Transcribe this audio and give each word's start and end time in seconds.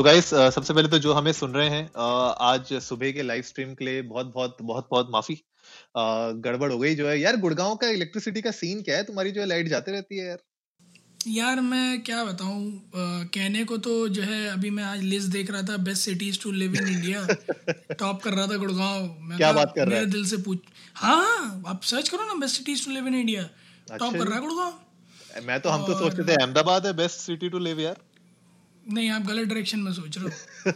तो 0.00 0.04
गाइस 0.04 0.28
सबसे 0.54 0.74
पहले 0.74 0.88
तो 0.88 0.98
जो 0.98 1.12
हमें 1.12 1.32
सुन 1.32 1.52
रहे 1.52 1.68
हैं 1.70 1.80
आज 2.42 2.72
सुबह 2.82 3.10
के 3.12 3.22
लाइव 3.22 3.42
स्ट्रीम 3.42 3.72
के 3.74 3.84
लिए 3.84 4.02
बहुत 4.02 4.30
बहुत 4.34 4.56
बहुत 4.62 4.86
बहुत 4.90 5.08
माफ़ी। 5.12 5.34
गड़बड़ 6.44 6.70
हो 6.72 6.78
गई 6.78 6.94
जो 6.94 7.08
है। 7.08 7.18
यार 7.20 7.36
गुड़गांव 7.36 7.74
का 7.82 7.88
इलेक्ट्रिसिटी 7.90 8.42
का 8.42 8.50
सीन 8.50 8.80
क्या 8.82 8.96
है? 8.96 9.02
तुम्हारी 9.04 9.30
जो 9.30 9.40
है 9.40 9.46
लाइट 9.46 9.68
जाते 9.68 9.92
रहती 9.92 10.18
है 10.18 10.26
यार। 10.26 10.38
यार 11.28 11.60
मैं 11.62 12.00
क्या 12.02 12.24
बताऊँ 12.24 12.62
कहने 13.34 13.64
को 13.64 13.78
तो 13.78 13.92
जो 14.10 14.22
है 14.22 14.40
अभी 14.48 14.70
मैं 14.70 14.84
आज 14.84 15.02
लिस्ट 15.04 15.28
देख 15.32 15.50
रहा 15.50 15.62
था 15.62 15.76
best 15.84 16.02
cities 16.02 16.42
to 16.42 16.52
live 16.52 16.74
in 16.74 16.88
India 16.88 17.26
top 17.92 18.22
कर 18.22 18.30
रहा 18.30 18.46
था 18.46 18.56
गुड़गांव। 18.56 19.16
मैं 19.20 19.38
क्या 19.38 19.52
बात 19.52 19.72
कर 19.76 19.88
रहा 19.88 19.98
है? 19.98 20.06
दिल 20.10 20.26
से 20.26 20.36
पूछ 20.42 20.58
हाँ 20.96 21.16
हाँ 21.18 21.62
आप 21.68 21.82
सर्च 21.84 22.08
करो 22.08 22.26
ना 22.26 22.40
best 22.40 22.56
cities 22.56 22.84
to 22.84 22.92
live 22.92 23.06
in 23.06 23.14
India 23.14 23.48
top 23.88 24.12
कर 24.12 24.26
रहा 24.26 24.34
है 24.34 24.40
गुड़गांव। 24.40 25.42
मैं 25.46 25.60
तो 25.60 25.70
हम 25.70 25.86
तो 25.86 25.98
सोचते 25.98 26.24
थे 26.24 26.42
अहमदाबाद 26.42 26.86
है 26.86 26.92
बेस्ट 26.96 27.20
सिटी 27.20 27.48
टू 27.48 27.58
लिव 27.60 27.80
यार। 27.80 27.96
नहीं 28.92 29.10
आप 29.10 29.22
गलत 29.22 29.48
डायरेक्शन 29.48 29.78
में 29.78 29.92
सोच 29.92 30.18
रहे 30.18 30.26
हो। 30.26 30.72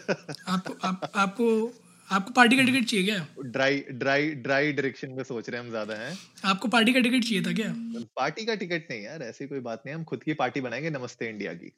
आपको 0.48 0.74
आप, 0.86 1.10
आपको 1.14 1.72
आपको 2.08 2.32
पार्टी 2.32 2.56
का 2.56 2.62
टिकट 2.62 2.84
चाहिए 2.84 3.04
क्या? 3.04 3.26
ड्राई 3.44 3.78
ड्राई 3.92 4.30
ड्राई 4.42 4.72
डायरेक्शन 4.72 5.10
में 5.10 5.22
सोच 5.24 5.48
रहे 5.48 5.58
हैं 5.58 5.64
हम 5.64 5.70
ज़्यादा 5.70 5.94
हैं। 5.94 6.16
आपको 6.44 6.68
पार्टी 6.68 6.92
का 6.92 7.00
टिकट 7.00 7.24
चाहिए 7.24 7.42
था 7.42 7.52
क्या? 7.52 7.72
पार्टी 8.16 8.44
का 8.44 8.54
टिकट 8.54 8.86
नहीं 8.90 9.02
यार 9.02 9.22
ऐसी 9.22 9.46
कोई 9.46 9.60
बात 9.60 9.82
नहीं 9.86 9.94
हम 9.94 10.04
खुद 10.04 10.22
की 10.22 10.34
पार्टी 10.34 10.60
बनाएँगे 10.60 10.90
नमस्ते 10.90 11.28
इंडिया 11.28 11.52
की। 11.54 11.72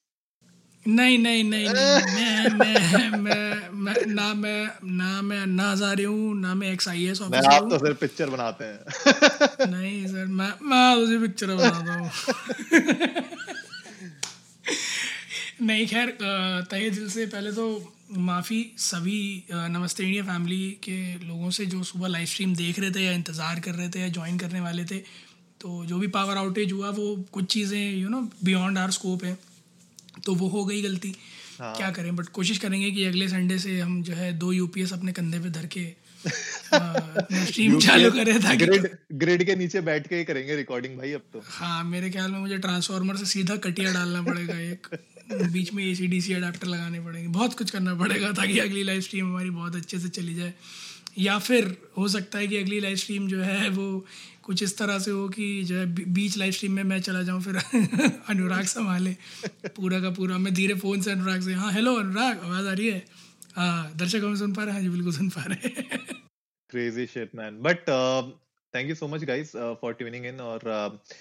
नहीं 0.86 1.18
नहीं 1.18 1.44
नहीं 1.44 1.68
नहीं 1.68 2.00
मैं 2.14 2.48
मैं 2.50 3.10
मैं 3.18 3.70
मैं 3.84 3.94
ना 4.06 4.32
मैं 4.34 4.60
ना 4.96 5.22
मैं 5.22 5.40
अन्ना 5.40 5.70
हजारे 5.70 6.04
हूँ 6.04 6.34
ना 6.40 6.54
मैं 6.54 6.72
एक्स 6.72 6.88
आई 6.88 7.06
एस 7.06 7.22
ऑफिसर 7.22 7.52
आप 7.52 7.68
तो 7.70 7.78
सिर्फ़ 7.78 7.98
पिक्चर 7.98 8.30
बनाते 8.30 8.64
हैं। 8.64 9.70
नहीं 9.70 10.06
सर 10.06 10.26
मैं 10.26 10.52
मैं 10.62 10.94
उसी 10.96 11.18
पिक्चर 11.18 11.54
बनाता 11.54 11.92
हूँ। 11.92 12.10
नहीं 15.66 15.86
खैर 15.86 16.10
तहे 16.70 16.88
दिल 16.90 17.08
से 17.10 17.26
पहले 17.26 17.52
तो 17.52 17.66
माफ़ी 18.22 18.58
सभी 18.78 19.20
नमस्ते 19.50 20.04
इंडिया 20.04 20.22
फैमिली 20.24 20.70
के 20.82 20.98
लोगों 21.26 21.50
से 21.50 21.66
जो 21.66 21.82
सुबह 21.82 22.08
लाइव 22.08 22.26
स्ट्रीम 22.26 22.54
देख 22.54 22.78
रहे 22.78 22.90
थे 22.90 23.04
या 23.04 23.12
इंतज़ार 23.12 23.60
कर 23.60 23.74
रहे 23.74 23.88
थे 23.88 24.00
या 24.00 24.08
ज्वाइन 24.08 24.38
करने 24.38 24.60
वाले 24.60 24.84
थे 24.84 24.98
तो 25.60 25.84
जो 25.84 25.98
भी 25.98 26.06
पावर 26.16 26.36
आउटेज 26.36 26.72
हुआ 26.72 26.90
वो 26.90 27.06
कुछ 27.32 27.46
चीज़ें 27.52 27.80
you 27.92 28.08
know 28.08 28.20
beyond 28.44 28.78
our 28.78 28.90
scope 28.90 29.24
है 29.24 29.36
तो 30.24 30.34
वो 30.34 30.48
हो 30.48 30.64
गई 30.64 30.82
गलती। 30.82 31.14
हाँ। 31.58 31.74
क्या 31.76 31.90
करें 31.90 32.14
बट 32.16 32.28
कोशिश 32.30 32.58
करेंगे 32.58 32.90
कि 32.90 33.04
अगले 33.04 33.28
संडे 33.28 33.58
से 33.58 33.78
हम 33.80 34.02
जो 34.02 34.14
है 34.14 34.32
दो 34.38 34.52
यूपीएस 34.52 34.92
अपने 34.92 35.12
कंधे 35.12 35.38
पे 35.40 35.50
धर 35.50 35.66
के 35.76 35.84
स्ट्रीम 37.46 37.78
चालू 37.86 38.10
करें 38.10 38.40
ताकि 38.42 38.66
ग्रिड 38.66 38.88
ग्रिड 39.14 39.44
के 39.46 39.54
नीचे 39.56 39.80
बैठ 39.82 40.06
के 40.06 40.16
ही 40.16 40.24
करेंगे 40.24 40.56
रिकॉर्डिंग 40.56 40.96
भाई 40.98 41.12
अब 41.12 41.22
तो। 41.32 41.42
हाँ 41.48 41.82
मेरे 41.86 42.10
ख्याल 42.10 42.30
में 42.32 42.38
मुझे 42.38 42.58
ट्रांसफार्मर 42.58 43.16
से 43.16 43.26
सीधा 43.26 43.56
कटिया 43.66 43.92
डालना 43.92 44.22
पड़ेगा 44.22 44.58
एक। 44.62 44.86
बीच 45.32 45.72
में 45.72 45.84
ए 45.84 45.94
सी 45.94 46.06
डी 46.06 46.20
सी 46.20 46.32
अडाप्टर 46.32 46.66
लगाने 46.66 47.00
पड़ेंगे। 47.00 47.28
बहुत 47.28 47.54
कुछ 47.54 47.70
करना 47.70 47.94
पड़ेगा 47.94 48.32
ताकि 48.32 48.58
अगली 48.58 48.82
लाइव 48.82 49.00
स्ट्रीम 49.00 49.26
हमारी 49.26 49.50
बहुत 49.50 49.76
अच्छे 49.76 49.98
से 49.98 50.08
चली 50.08 50.34
जाए। 50.34 50.54
या 51.18 51.38
फिर 51.38 51.76
हो 51.98 52.08
सकता 52.08 52.38
है 52.38 52.46
कि 52.46 52.56
अगली 52.56 52.80
लाइव 52.80 52.96
स्ट्रीम 52.96 53.28
जो 53.28 53.42
है 53.42 53.68
वो 53.68 54.06
कुछ 54.42 54.62
इस 54.62 54.78
तरह 54.78 54.98
से 54.98 55.10
हो 55.10 55.28
कि 55.28 55.62
जो 55.64 55.76
है 55.76 55.86
बीच 56.12 56.36
लाइव 56.36 56.52
स्ट्रीम 56.52 56.72
में 56.72 56.82
मैं 56.82 57.00
चला 57.00 57.22
जाऊँ 57.22 57.42
फिर 57.42 57.56
अनुराग 58.28 58.64
संभाले। 58.64 59.16
पूरा 59.68 60.00
का 60.00 60.10
पूरा। 60.10 60.38
मैं 60.38 60.54
धीरे 60.54 60.74
फ़ोन 60.74 61.02
से 61.02 61.12
अनुराग 61.12 61.40
से 61.40 61.52
हाँ 61.52 61.72
हेलो 61.72 61.94
अनुराग 61.94 62.38
आवाज़ 62.38 62.66
आ 62.66 62.72
रही 62.72 62.88
है? 62.88 63.06
हाँ 63.56 63.92
दर्शक 63.96 64.20
हम 64.24 64.36
सुन 64.36 64.52
पा 64.52 64.62
रहे 64.62 64.74
हैं 64.74 64.80
हाँ 64.80 64.90
जी 64.90 64.96
बिल्कुल 64.96 65.12
सुन 65.12 65.28
पा 65.28 65.42
रहे 65.42 65.68
हैं। 65.68 66.00
Man. 67.34 67.62
But 67.62 67.88
uh, 67.88 68.22
thank 68.74 68.88
you 68.88 68.94
so 68.94 69.08
much 69.08 69.22
guys 69.22 69.54
uh, 69.54 69.74
for 69.80 69.94
tuning 69.94 70.24
in 70.24 70.40
और 70.40 70.58
uh, 70.58 71.14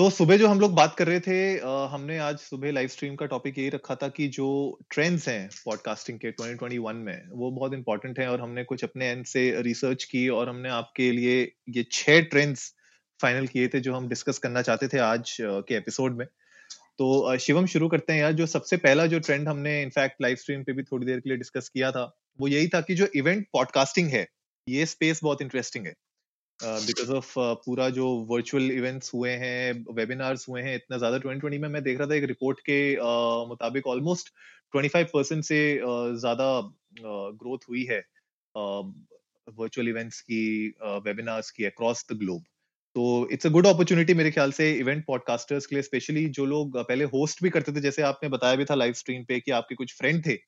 तो 0.00 0.10
सुबह 0.10 0.36
जो 0.36 0.48
हम 0.48 0.60
लोग 0.60 0.74
बात 0.74 0.94
कर 0.96 1.06
रहे 1.06 1.20
थे 1.20 1.58
uh, 1.58 1.88
हमने 1.90 2.18
आज 2.18 2.38
सुबह 2.38 2.72
लाइव 2.72 2.88
स्ट्रीम 2.88 3.14
का 3.14 3.26
टॉपिक 3.26 3.58
यही 3.58 3.68
रखा 3.68 3.94
था 3.94 4.08
कि 4.08 4.28
जो 4.28 4.78
ट्रेंड्स 4.90 5.28
हैं 5.28 5.50
पॉडकास्टिंग 5.64 6.18
के 6.18 6.32
2021 6.32 6.94
में 6.94 7.28
वो 7.30 7.50
बहुत 7.50 7.74
इंपॉर्टेंट 7.74 8.18
हैं 8.18 8.28
और 8.28 8.40
हमने 8.40 8.64
कुछ 8.64 8.84
अपने 8.84 9.06
एंड 9.06 9.24
से 9.24 9.62
रिसर्च 9.62 10.04
की 10.04 10.28
और 10.28 10.48
हमने 10.48 10.68
आपके 10.68 11.12
लिए 11.12 11.52
ये 11.68 11.84
छह 11.92 12.20
ट्रेंड्स 12.20 12.74
फाइनल 13.22 13.46
किए 13.46 13.68
थे 13.68 13.80
जो 13.80 13.94
हम 13.94 14.08
डिस्कस 14.08 14.38
करना 14.38 14.62
चाहते 14.62 14.88
थे 14.88 14.98
आज 14.98 15.36
के 15.40 15.74
एपिसोड 15.74 16.16
में। 16.16 16.26
तो 16.98 17.38
शिवम 17.38 17.66
शुरू 17.66 17.88
करते 17.88 18.12
हैं 18.12 18.20
यार 18.20 18.32
जो 18.32 18.46
सबसे 18.46 18.76
पहला 18.76 19.06
जो 19.06 19.18
ट्रेंड 19.18 19.48
हमने 19.48 19.82
इनफैक्ट 19.82 20.16
लाइव 20.22 20.36
स्ट्रीम 20.36 20.62
पे 20.62 20.72
भी 20.72 20.82
थोड़ी 20.82 21.06
देर 21.06 21.20
के 21.20 21.28
लिए 21.28 21.38
डिस्कस 21.38 21.68
किया 21.68 21.90
था 21.90 22.18
वो 22.40 22.48
यही 22.48 22.68
था 22.68 22.80
कि 22.80 22.94
जो 22.94 23.06
इवेंट 23.14 23.46
पॉडकास्टिंग 23.52 24.08
है 24.08 24.28
ये 24.68 24.86
स्पेस 24.86 25.20
बहुत 25.22 25.42
इंटरेस्टिंग 25.42 25.86
है। 25.86 25.94
बिकॉज़ 26.62 27.10
ऑफ़ 27.12 27.32
पूरा 27.64 27.88
जो 27.90 28.06
वर्चुअल 28.30 28.70
इवेंट्स 28.70 29.12
हुए 29.14 29.30
हैं 29.30 29.84
वेबिनार्स 29.94 30.48
हुए 30.48 30.62
हैं 30.62 30.74
इतना 30.74 30.98
ज़्यादा 30.98 31.18
2020 31.20 31.58
में 31.58 31.68
मैं 31.68 31.82
देख 31.82 31.98
रहा 31.98 32.08
था 32.08 32.14
एक 32.14 32.24
रिपोर्ट 32.24 32.60
के 32.60 32.78
uh, 32.94 33.48
मुताबिक 33.48 33.86
ऑलमोस्ट 33.86 34.32
25 34.74 35.04
परसेंट 35.14 35.44
से 35.44 35.60
uh, 35.76 36.14
ज़्यादा 36.16 36.50
ग्रोथ 37.42 37.68
हुई 37.68 37.84
है 37.84 38.02
वर्चुअल 39.46 39.88
इवेंट्स 39.88 40.20
की 40.20 40.42
वेबिनार्स 41.04 41.50
की 41.50 41.64
अक्रॉस 41.64 42.04
द 42.12 42.16
ग्लोब 42.18 42.42
तो 42.96 43.28
इट्स 43.32 43.46
अ 43.46 43.50
गुड 43.50 43.66
अपॉर्चुनिटी 43.66 44.14
मेरे 44.14 44.30
ख्याल 44.30 44.52
से 44.52 44.72
इवेंट 44.74 45.04
पॉडकास्टर्स 45.06 45.66
के 45.66 45.76
लिए 45.76 45.82
स्पेशली 45.82 46.26
जो 46.30 46.44
लोग 46.46 46.78
uh, 46.78 46.84
पहले 46.88 47.04
होस्ट 47.14 47.42
भी 47.42 47.50
करते 47.50 47.72
थे 47.72 47.80
जैसे 47.80 48.02
आपने 48.02 48.28
बताया 48.28 48.56
भी 48.56 48.64
था 48.64 48.74
लाइव 48.74 48.92
स्ट्रीम 48.94 49.24
पे 49.24 49.40
कि 49.40 49.50
आपके 49.52 49.74
कुछ 49.74 49.96
फ्रेंड 49.98 50.26
थे 50.26 50.38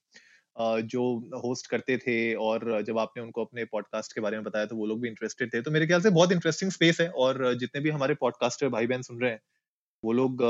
जो 0.56 1.02
होस्ट 1.44 1.66
करते 1.66 1.96
थे 1.98 2.16
और 2.36 2.82
जब 2.86 2.98
आपने 2.98 3.22
उनको 3.22 3.44
अपने 3.44 3.64
पॉडकास्ट 3.66 4.12
के 4.12 4.20
बारे 4.20 4.36
में 4.36 4.44
बताया 4.44 4.66
तो 4.66 4.76
वो 4.76 4.86
लोग 4.86 5.00
भी 5.00 5.08
इंटरेस्टेड 5.08 5.52
थे। 5.54 5.60
तो 5.62 5.70
मेरे 5.70 5.86
ख्याल 5.86 6.00
से 6.00 6.10
बहुत 6.10 6.32
इंटरेस्टिंग 6.32 6.70
स्पेस 6.70 7.00
है 7.00 7.08
और 7.18 7.54
जितने 7.60 7.80
भी 7.80 7.90
हमारे 7.90 8.14
पॉडकास्टर 8.16 8.68
भाई 8.68 8.86
बहन 8.86 9.02
सुन 9.02 9.20
रहे 9.20 9.30
हैं, 9.30 9.40
वो 10.02 10.12
लोग 10.12 10.42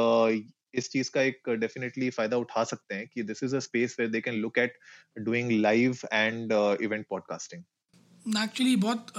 इस 0.74 0.90
चीज़ 0.90 1.10
का 1.10 1.22
एक 1.22 1.48
डेफिनेटली 1.60 2.10
फ़ायदा 2.10 2.36
उठा 2.38 2.64
सकते 2.64 2.94
हैं 2.94 3.06
कि 3.08 3.22
this 3.22 3.42
is 3.42 3.56
a 3.56 3.58
space 3.60 3.96
where 3.98 4.10
they 4.10 4.20
can 4.20 4.34
look 4.36 4.58
at 4.58 4.78
doing 5.20 5.50
live 5.60 5.96
and 6.12 6.52
event 6.82 7.06
podcasting 7.10 7.62
actually 8.38 8.76
बहुत 8.78 9.12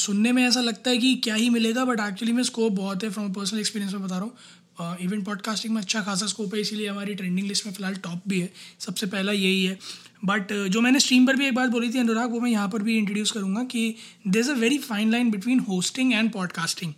सुनने 0.00 0.32
में 0.32 0.42
ऐसा 0.44 0.60
लगता 0.60 0.90
है 0.90 0.98
कि 0.98 1.14
क्या 1.24 1.34
ही 1.34 1.48
मिलेगा 1.50 1.84
बट 1.84 2.00
एक्चुअली 2.00 2.32
में 2.32 2.42
स्कोप 2.42 2.72
बहुत 2.72 3.04
है 3.04 3.10
फ्रॉम 3.10 3.32
पर्सनल 3.32 3.60
एक्सपीरियंस 3.60 3.94
में 3.94 4.02
बता 4.02 4.16
रहा 4.16 4.24
हूँ। 4.24 4.36
इवेंट 4.80 5.24
पॉडकास्टिंग 5.24 5.74
में 5.74 5.80
अच्छा 5.80 6.00
खासा 6.02 6.26
स्कोप 6.26 6.54
है, 6.54 6.60
इसीलिए 6.60 6.88
हमारी 6.88 7.14
ट्रेंडिंग 7.14 7.46
लिस्ट 7.48 7.66
में 7.66 7.72
फ़िलहाल 7.72 7.94
टॉप 8.04 8.22
भी 8.28 8.40
है। 8.40 8.50
सबसे 8.80 9.06
पहला 9.06 9.32
यही 9.32 9.64
है। 9.64 9.78
बट 10.24 10.52
जो 10.70 10.80
मैंने 10.80 11.00
स्ट्रीम 11.00 11.26
पर 11.26 11.36
भी 11.36 11.46
एक 11.46 11.54
बात 11.54 11.70
बोली 11.70 11.92
थी 11.94 11.98
अनुराग, 11.98 12.30
वो 12.32 12.40
मैं 12.40 12.50
यहाँ 12.50 12.68
पर 12.68 12.82
भी 12.82 12.96
इंट्रोड्यूस 12.98 13.30
करूँगा 13.30 13.62
कि 13.64 13.94
there 14.26 14.40
is 14.40 14.50
a 14.50 14.54
very 14.56 14.78
fine 14.80 15.10
line 15.10 15.30
between 15.30 15.60
hosting 15.68 16.12
and 16.12 16.32
podcasting 16.32 16.92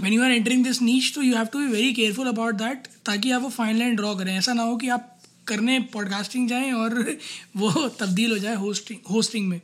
when 0.00 0.12
you 0.12 0.22
are 0.22 0.30
entering 0.30 0.64
this 0.64 0.80
niche 0.82 1.12
तो 1.14 1.22
you 1.22 1.36
have 1.36 1.46
to 1.52 1.58
be 1.58 1.70
very 1.70 1.92
careful 1.92 2.26
about 2.28 2.54
that 2.54 2.86
ताकि 3.06 3.30
आप 3.30 3.42
वो 3.42 3.48
फाइन 3.50 3.78
लाइन 3.78 3.96
ड्रॉ 3.96 4.14
करें। 4.14 4.36
ऐसा 4.36 4.52
ना 4.52 4.62
हो 4.62 4.76
कि 4.76 4.88
आप 4.88 5.14
करने 5.48 5.78
पॉडकास्टिंग 5.92 6.48
जाएँ 6.48 6.72
और 6.72 6.98
वो 7.56 7.88
तब्दील 8.00 8.32
हो 8.32 8.38
जाए 8.38 8.54
होस्टिंग 8.56 8.98
होस्टिंग 9.10 9.48
में। 9.48 9.60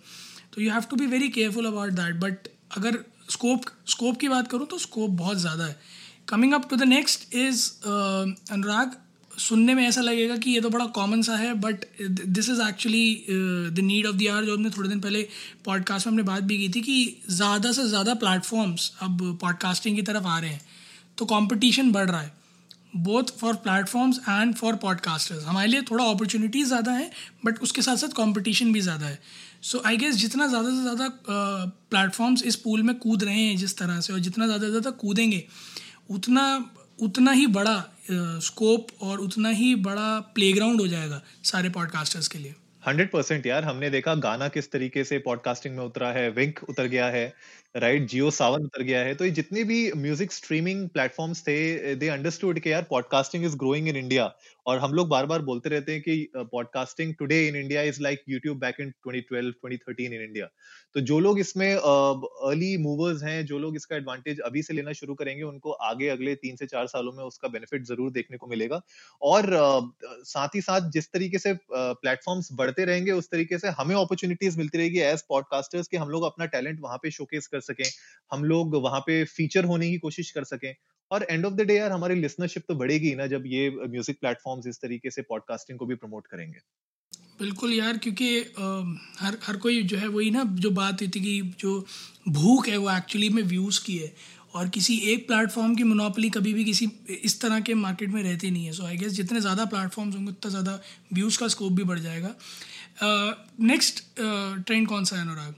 तो 0.55 0.61
you 0.63 0.71
have 0.71 0.83
to 0.91 0.97
be 0.97 1.07
very 1.07 1.29
careful 1.29 1.67
about 1.67 1.93
that 1.93 2.15
but 2.17 2.49
अगर 2.77 2.99
स्कोप 3.31 3.65
स्कोप 3.89 4.17
की 4.21 4.29
बात 4.29 4.49
करूँ 4.49 4.67
तो 4.67 4.79
स्कोप 4.79 5.11
बहुत 5.13 5.39
ज़्यादा 5.39 5.65
है। 5.65 5.77
Coming 6.29 6.55
up 6.55 6.69
to 6.71 6.77
the 6.77 6.83
next 6.83 7.35
is 7.35 7.71
Anurag 8.53 8.97
सुनने 9.39 9.75
में 9.75 9.83
ऐसा 9.87 10.01
लगेगा 10.01 10.37
कि 10.37 10.51
ये 10.51 10.61
तो 10.61 10.71
बड़ा 10.71 10.85
कॉमन 10.97 11.23
सा 11.23 11.37
है 11.37 11.53
but 11.61 11.85
this 12.29 12.49
is 12.51 12.61
actually 12.63 13.27
the 13.77 13.81
need 13.83 14.07
of 14.07 14.17
the 14.17 14.29
hour 14.33 14.45
जो 14.45 14.55
हमने 14.55 14.71
थोड़े 14.71 14.89
दिन 14.89 15.01
पहले 15.01 15.23
पॉडकास्ट 15.65 16.07
में 16.07 16.13
हमने 16.13 16.23
बात 16.23 16.43
भी 16.43 16.59
की 16.59 16.69
थी 16.69 16.81
कि 16.81 16.97
ज़्यादा 17.31 17.73
से 17.73 17.87
ज़्यादा 17.89 18.15
प्लेटफॉर्म्स 18.15 18.91
अब 19.03 19.39
पॉडकास्टिंग 19.41 19.97
की 19.97 20.03
तरफ़ 20.03 20.27
आ 20.27 20.39
रहे 20.39 20.51
हैं 20.51 20.61
तो 21.19 21.25
कंपटीशन 21.27 21.93
बढ़ 21.93 22.11
रहा 22.11 22.21
है 22.21 22.33
both 22.97 23.39
for 23.39 23.55
platforms 23.63 24.19
and 24.29 24.55
for 24.55 24.77
podcasters 24.83 25.45
हमारे 25.45 25.69
लिए 25.69 25.83
थोड़ा 25.91 26.05
अपॉर्चुनिटीज़ 26.05 26.69
ज़्यादा 26.69 26.93
है 26.93 27.11
बट 27.45 27.59
उसके 27.59 27.83
साथ 27.83 27.97
साथ 27.97 28.13
कॉम्पिटिशन 28.17 28.73
भी 28.73 28.81
ज़्यादा 28.81 29.07
है। 29.07 29.19
सो 29.63 29.83
आई 29.87 29.97
गेस 29.97 30.15
जितना 30.17 30.47
ज़्यादा 30.49 30.71
से 30.71 30.83
ज़्यादा 30.83 31.09
प्लेटफॉर्म्स 31.91 32.43
इस 32.43 32.57
पूल 32.57 32.83
में 32.83 32.95
कूद 32.99 33.25
रहे 33.25 33.41
हैं 33.41 33.57
जिस 33.57 33.77
तरह 33.79 34.01
से, 34.01 34.13
और 34.13 34.19
जितना 34.21 34.47
ज़्यादा 34.47 34.65
से 34.65 34.71
ज़्यादा 34.71 34.91
कूदेंगे 34.91 35.45
उतना 36.11 36.71
उतना 37.03 37.31
ही 37.31 37.47
बड़ा 37.47 37.83
स्कोप 38.41 38.89
और 39.03 39.19
उतना 39.19 39.49
ही 39.49 39.75
बड़ा 39.75 40.21
प्लेग्राउंड 40.35 40.81
हो 40.81 40.87
जाएगा 40.89 41.21
सारे 41.45 41.69
पॉडकास्टर्स 41.69 42.29
के 42.29 42.39
लिए। 42.39 42.55
हंड्रेड 42.87 43.11
परसेंट 43.11 43.47
यार, 43.47 43.65
हमने 43.65 43.91
देखा 43.91 44.15
गाना 44.15 44.49
किस 44.49 44.71
तरीके 44.73 45.05
से 45.05 45.19
पॉडकास्टिंग 45.19 45.77
में 45.77 45.85
उतरा 45.85 46.09
है 46.09 46.29
विंक 46.31 46.61
उतर 46.69 46.87
गया 46.87 47.07
है। 47.07 47.33
राइट 47.75 48.07
जियो 48.09 48.31
सावन 48.31 48.65
उतर 48.65 48.83
गया 48.83 48.99
है। 49.01 49.15
तो 49.15 49.25
ये 49.25 49.31
जितने 49.33 49.63
भी 49.65 49.77
म्यूज़िक 49.97 50.33
स्ट्रीमिंग 50.33 50.89
प्लेटफॉर्म्स 50.89 51.41
थे 51.43 51.95
दे 51.97 52.09
अंडरस्टूड 52.09 52.59
कि 52.59 52.73
यार 52.73 52.83
podcasting 52.91 53.45
is 53.45 53.57
growing 53.59 53.89
in 53.89 53.97
India 53.97 54.33
और 54.67 54.79
हम 54.79 54.93
लोग 54.95 55.09
बार 55.09 55.27
बार 55.27 55.43
बोलते 55.43 55.69
रहते 55.71 55.93
हैं 55.93 56.01
कि 56.03 56.29
podcasting 56.37 57.15
today 57.19 57.47
in 57.49 57.57
India 57.57 57.83
is 57.83 58.01
like 58.03 58.23
YouTube 58.29 58.59
back 58.59 58.77
in 58.81 58.93
2012 59.09 59.51
2013 59.65 60.13
in 60.13 60.23
India 60.23 60.47
तो 60.95 61.01
जो 61.01 61.19
लोग 61.19 61.39
इसमें 61.41 61.75
अर्ली 61.75 62.77
मूवर्स 62.79 63.23
हैं, 63.23 63.45
जो 63.47 63.59
लोग 63.59 63.77
इसका 63.77 63.97
एडवांटेज 63.97 64.41
अभी 64.41 64.63
से 64.63 64.75
लेना 64.75 64.93
शुरू 64.93 65.15
करेंगे, 65.15 65.43
उनको 65.43 65.71
आगे 65.89 66.09
अगले 66.09 66.35
तीन 66.37 66.57
से 66.57 66.67
चार 66.67 66.87
सालों 66.87 67.13
में 67.13 67.23
उसका 67.25 67.49
बेनिफिट 67.49 67.85
ज़रूर 67.87 68.11
देखने 68.13 68.37
को 68.37 68.47
मिलेगा। 68.47 68.81
और 69.23 69.51
साथ 70.25 70.55
ही 70.55 70.61
साथ 70.61 70.91
जिस 70.91 71.13
तरीके 71.13 71.39
से 71.39 71.55
प्लेटफॉर्म्स 71.73 72.49
बढ़ते 72.53 72.85
रहेंगे, 72.85 73.13
उस 73.13 73.31
तरीके 73.31 73.59
से 73.59 73.69
हमें 73.81 73.95
अपॉर्चुनिटीज़ 73.97 74.59
मिलती 74.59 74.79
रहेगी 74.79 75.01
एज 75.03 75.23
पॉडकास्टर्स 75.29 75.89
कि 75.89 75.97
हम 75.97 76.09
लोग 76.09 76.25
अपना 76.25 76.47
टैलेंट 76.47 76.81
वहाँ 76.81 76.99
पे 77.03 77.11
शोकेस 77.11 77.47
कर 77.47 77.61
सकें 77.65 77.85
हम 78.31 78.45
लोग 78.47 78.75
वहाँ 78.83 79.01
पे 79.03 79.25
फीचर 79.27 79.65
होने 79.65 79.91
की 79.91 79.99
कोशिश 80.01 80.31
कर 80.31 80.45
सकें। 80.47 80.75
और 81.11 81.27
एंड 81.31 81.47
ऑफ़ 81.47 81.55
द 81.55 81.61
डे 81.63 81.77
यार 81.77 81.93
हमारी 81.93 82.15
लिसनरशिप 82.17 82.63
तो 82.69 82.75
बढ़ेगी 82.77 83.15
ना 83.15 83.27
जब 83.29 83.43
ये 83.47 83.71
म्यूज़िक 83.71 84.19
प्लेटफॉर्म्स 84.21 84.67
इस 84.67 84.81
तरीके 84.83 85.11
से 85.11 85.23
पॉडकास्टिंग 85.25 85.79
को 85.79 85.87
भी 85.87 85.95
प्रमोट 85.97 86.27
करेंगे। 86.27 86.61
बिल्कुल 87.41 87.73
यार 87.73 87.99
क्योंकि 87.99 88.29
हर 89.21 89.37
हर 89.43 89.57
कोई 89.57 89.83
जो 89.85 89.97
है 89.99 90.09
वही 90.09 90.31
ना 90.31 90.45
जो 90.59 90.71
बात 90.73 91.01
हुई 91.01 91.09
थी 91.09 91.21
कि 91.21 91.41
जो 91.61 91.79
भूख 92.31 92.69
है 92.69 92.77
वो 92.77 92.91
एक्चुअली 92.91 93.29
में 93.29 93.43
व्यूज़ 93.45 93.81
की 93.85 93.97
है। 93.99 94.13
और 94.55 94.69
किसी 94.69 94.97
एक 95.13 95.27
प्लेटफॉर्म 95.27 95.75
की 95.77 95.85
मोनोपली 95.85 96.29
कभी 96.31 96.53
भी 96.55 96.65
किसी 96.65 96.89
इस 97.25 97.41
तरह 97.41 97.61
के 97.61 97.75
मार्केट 97.77 98.11
में 98.11 98.23
रहती 98.23 98.51
नहीं 98.51 98.67
है। 98.67 98.73
सो 98.73 98.85
आई 98.85 98.97
गेस 98.97 99.13
जितने 99.13 99.41
ज़्यादा 99.41 99.65
प्लेटफॉर्म्स 99.67 100.15
होंगे 100.17 100.31
उतना 100.31 100.51
ज़्यादा 100.51 100.79
व्यूज़ 101.13 101.39
का 101.39 101.49
स्कोप 101.49 101.73
भी 101.73 101.85
बढ़ 101.85 101.99
जाएगा। 101.99 102.35
नेक्स्ट 103.63 103.99
uh, 103.99 104.65
ट्रेंड 104.67 104.83
uh, 104.83 104.89
कौन 104.89 105.05
सा 105.05 105.17
है 105.17 105.23
अनुराग? 105.23 105.55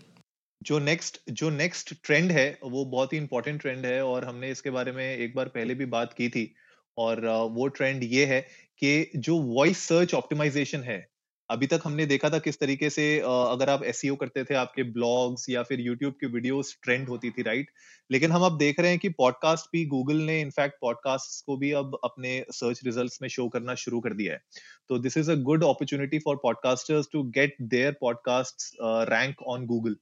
जो 0.66 0.78
नेक्स्ट 0.78 1.18
जो 1.30 1.50
नेक्स्ट 1.50 1.92
ट्रेंड 2.04 2.30
है, 2.32 2.46
वो 2.64 2.84
बहुत 2.84 3.12
ही 3.12 3.18
इंपॉर्टेंट 3.18 3.60
ट्रेंड 3.60 3.84
है 3.86 4.02
और 4.04 4.24
हमने 4.24 4.50
इसके 4.50 4.70
बारे 4.70 4.92
में 4.92 5.04
एक 5.04 5.34
बार 5.36 5.48
पहले 5.48 5.74
भी 5.74 5.86
बात 5.88 6.12
की 6.12 6.28
थी। 6.28 6.52
और 6.96 7.26
वो 7.52 7.66
ट्रेंड 7.68 8.02
ये 8.04 8.24
है 8.26 8.40
कि 8.82 9.10
जो 9.16 9.38
वॉइस 9.38 9.78
सर्च 9.88 10.14
ऑप्टिमाइजेशन 10.14 10.82
है, 10.82 11.06
अभी 11.50 11.66
तक 11.66 11.80
हमने 11.84 12.06
देखा 12.06 12.28
था 12.30 12.38
किस 12.38 12.58
तरीके 12.60 12.88
से 12.90 13.04
अगर 13.20 13.70
आप 13.70 13.82
एस 13.84 14.00
e 14.04 14.16
करते 14.20 14.44
थे, 14.44 14.54
आपके 14.54 14.82
ब्लॉग्स 14.82 15.48
या 15.50 15.62
फिर 15.62 15.80
यूट्यूब 15.80 16.14
की 16.20 16.26
वीडियोस 16.26 16.76
ट्रेंड 16.82 17.08
होती 17.08 17.30
थी 17.30 17.42
राइट 17.42 17.70
लेकिन 18.10 18.32
हम 18.32 18.44
अब 18.44 18.56
देख 18.58 18.80
रहे 18.80 18.90
हैं 18.90 18.98
कि 18.98 19.08
पॉडकास्ट 19.19 19.66
भी 19.72 19.84
गूगल 19.86 20.16
ने 20.22 20.40
इनफैक्ट 20.40 20.76
पॉडकास्ट 20.80 21.44
को 21.46 21.56
भी 21.56 21.70
अब 21.72 21.98
अपने 22.04 22.34
सर्च 22.52 22.80
रिजल्ट्स 22.86 23.22
में 23.22 23.28
शो 23.28 23.48
करना 23.48 23.74
शुरू 23.74 24.00
कर 24.00 24.14
दिया 24.14 24.32
है। 24.32 24.42
तो 24.88 24.98
this 24.98 25.16
is 25.16 25.30
a 25.30 25.34
good 25.42 25.64
opportunity 25.64 26.19
for 26.19 26.40
podcasters 26.42 27.08
to 27.12 27.22
get 27.30 27.56
their 27.62 27.96
podcast 28.00 28.70
rank 29.10 29.42
on 29.42 29.66
Google 29.66 29.96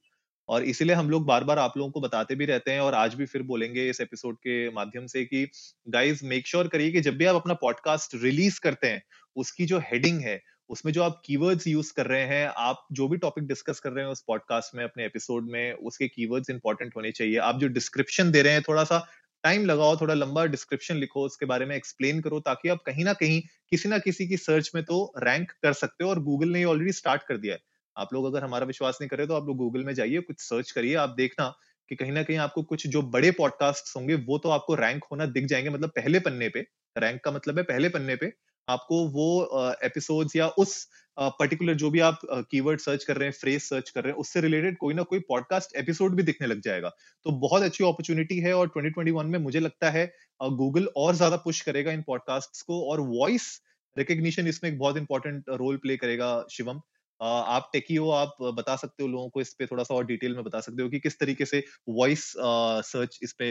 और 0.49 0.63
इसीलिए 0.63 0.95
हम 0.95 1.09
लोग 1.09 1.25
बार 1.25 1.43
बार 1.43 1.59
आप 1.59 1.77
लोगों 1.77 1.91
को 1.91 2.01
बताते 2.01 2.35
भी 2.35 2.45
रहते 2.45 2.71
हैं 2.71 2.79
और 2.79 2.93
आज 2.93 3.13
भी 3.13 3.25
फिर 3.25 3.41
बोलेंगे 3.41 3.89
इस 3.89 4.01
एपिसोड 4.01 4.35
के 4.35 4.69
माध्यम 4.69 5.05
से 5.07 5.25
कि 5.25 5.49
गाइज़ 5.89 6.25
मेक 6.25 6.47
श्योर 6.47 6.67
करिए 6.67 6.91
कि 6.91 7.01
जब 7.01 7.17
भी 7.17 7.25
आप 7.25 7.35
अपना 7.35 7.53
पॉडकास्ट 7.53 8.11
रिलीज़ 8.15 8.59
करते 8.59 8.87
हैं, 8.87 9.03
उसकी 9.35 9.65
जो 9.65 9.79
हेडिंग 9.79 10.21
है, 10.21 10.41
उसमें 10.69 10.93
जो 10.93 11.03
आप 11.03 11.21
कीवर्ड्स 11.25 11.67
यूज़ 11.67 11.93
कर 11.93 12.05
रहे 12.05 12.23
हैं, 12.23 12.51
आप 12.57 12.87
जो 12.91 13.07
भी 13.07 13.17
टॉपिक 13.17 13.43
डिस्कस 13.43 13.79
कर 13.79 13.91
रहे 13.91 14.05
हैं 14.05 14.11
उस 14.11 14.23
पॉडकास्ट 14.27 14.75
में, 14.75 14.83
अपने 14.83 15.05
एपिसोड 15.05 15.49
में, 15.49 15.73
उसके 15.73 16.07
कीवर्ड्स 16.07 16.49
इंपॉर्टेंट 16.49 16.95
होने 16.95 17.11
चाहिए। 17.11 17.37
आप 17.37 17.59
जो 17.59 17.67
डिस्क्रिप्शन 17.67 18.31
दे 18.31 18.41
रहे 18.41 18.53
हैं 18.53 18.61
थोड़ा 18.61 18.83
सा 18.83 19.07
टाइम 19.43 19.65
लगाओ, 19.65 19.97
थोड़ा 20.01 20.13
लंबा 20.13 20.45
डिस्क्रिप्शन 20.45 20.95
लिखो, 20.95 21.25
उसके 21.25 21.45
बारे 21.45 21.65
में 21.65 21.75
एक्सप्लेन 21.75 22.21
करो, 22.21 22.39
ताकि 22.39 22.69
आप 22.69 22.81
कहीं 22.85 23.05
ना 23.05 23.13
कहीं 23.13 23.41
किसी 23.69 23.89
ना 23.89 23.97
किसी 23.97 24.27
की 24.27 24.37
सर्च 24.37 24.71
में 24.75 24.83
तो 24.83 25.13
रैंक 25.17 25.51
कर 25.51 25.73
सकते 25.73 26.03
हो 26.03 26.09
और 26.09 26.19
गूगल 26.19 26.49
ने 26.49 26.63
ऑलरेडी 26.63 26.91
स्टार्ट 26.91 27.23
कर 27.23 27.37
दिया 27.37 27.53
है। 27.53 27.59
आप 27.97 28.13
लोग 28.13 28.25
अगर 28.25 28.43
हमारा 28.43 28.65
विश्वास 28.65 28.97
नहीं 29.01 29.09
करें 29.09 29.27
तो 29.27 29.33
आप 29.33 29.45
लोग 29.47 29.57
गूगल 29.57 29.83
में 29.83 29.93
जाइए, 29.93 30.19
कुछ 30.19 30.39
सर्च 30.39 30.71
करिए, 30.71 30.95
आप 30.95 31.15
देखना 31.17 31.53
कि 31.91 31.95
कहीं 31.95 32.11
ना 32.11 32.23
कहीं 32.23 32.37
आपको 32.37 32.63
कुछ 32.63 32.87
जो 32.87 33.01
बड़े 33.11 33.31
पॉडकास्ट 33.33 33.95
होंगे, 33.95 34.15
वो 34.15 34.37
तो 34.37 34.49
आपको 34.49 34.75
रैंक 34.75 35.03
होना 35.11 35.25
दिख 35.27 35.45
जाएँगे 35.45 35.69
मतलब 35.69 35.89
पहले 35.95 36.19
पन्ने 36.19 36.49
पे। 36.49 36.65
रैंक 36.95 37.23
का 37.23 37.31
मतलब 37.31 37.57
है 37.57 37.63
पहले 37.63 37.89
पन्ने 37.89 38.15
पे 38.15 38.31
आपको 38.67 39.07
वो 39.09 39.75
एपिसोड्स 39.83 40.35
या 40.35 40.47
उस 40.57 40.87
पर्टिकुलर 41.17 41.73
जो 41.73 41.89
भी 41.89 41.99
आप 41.99 42.19
कीवर्ड 42.51 42.79
सर्च 42.79 43.03
कर 43.03 43.17
रहे 43.17 43.27
हैं 43.27 43.33
फ्रेज 43.33 43.61
सर्च 43.61 43.89
कर 43.89 44.03
रहे 44.03 44.11
हैं, 44.11 44.19
उससे 44.19 44.41
रिलेटेड 44.41 44.77
कोई 44.77 44.93
ना 44.93 45.03
कोई 45.03 45.19
पॉडकास्ट 45.19 45.75
एपिसोड 45.75 46.15
भी 46.15 46.23
दिखने 46.23 46.47
लग 46.47 46.61
जाएगा। 46.61 46.89
तो 47.25 47.31
बहुत 47.39 47.63
अच्छी 47.63 47.83
अपॉर्चुनिटी 47.83 48.39
है 48.39 48.53
और 48.53 48.67
2021 48.69 49.25
में 49.25 49.39
मुझे 49.39 49.59
लगता 49.59 49.89
है 49.89 50.05
गूगल 50.41 50.89
और 50.97 51.15
ज़्यादा 51.15 51.37
पुश 51.37 51.61
करेगा 51.61 51.91
इन 51.91 52.01
पॉडकास्ट 52.01 52.65
को 52.67 52.81
और 52.91 53.01
वॉइस 53.09 53.49
रिकग्निशन 53.95 54.47
इसमें 54.47 54.69
एक 54.71 54.77
बहुत 54.79 54.97
इंपॉर्टेंट 54.97 55.49
रोल 55.49 55.77
प्ले 55.77 55.97
करेगा 55.97 56.45
शिवम। 56.51 56.81
आप 57.21 57.69
टेकी 57.73 57.95
हो, 57.95 58.09
आप 58.11 58.35
बता 58.41 58.75
सकते 58.75 59.03
हो 59.03 59.09
लोगों 59.09 59.29
को 59.29 59.41
इस 59.41 59.53
पे 59.53 59.65
थोड़ा 59.65 59.83
सा 59.83 59.95
और 59.95 60.05
डिटेल 60.05 60.35
में 60.35 60.43
बता 60.43 60.59
सकते 60.59 60.83
हो 60.83 60.89
कि 60.89 60.99
किस 60.99 61.19
तरीके 61.19 61.45
से 61.45 61.63
वॉइस 61.89 62.33
सर्च 62.37 63.19
इस 63.23 63.33
पे 63.33 63.49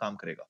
काम 0.00 0.16
करेगा? 0.16 0.48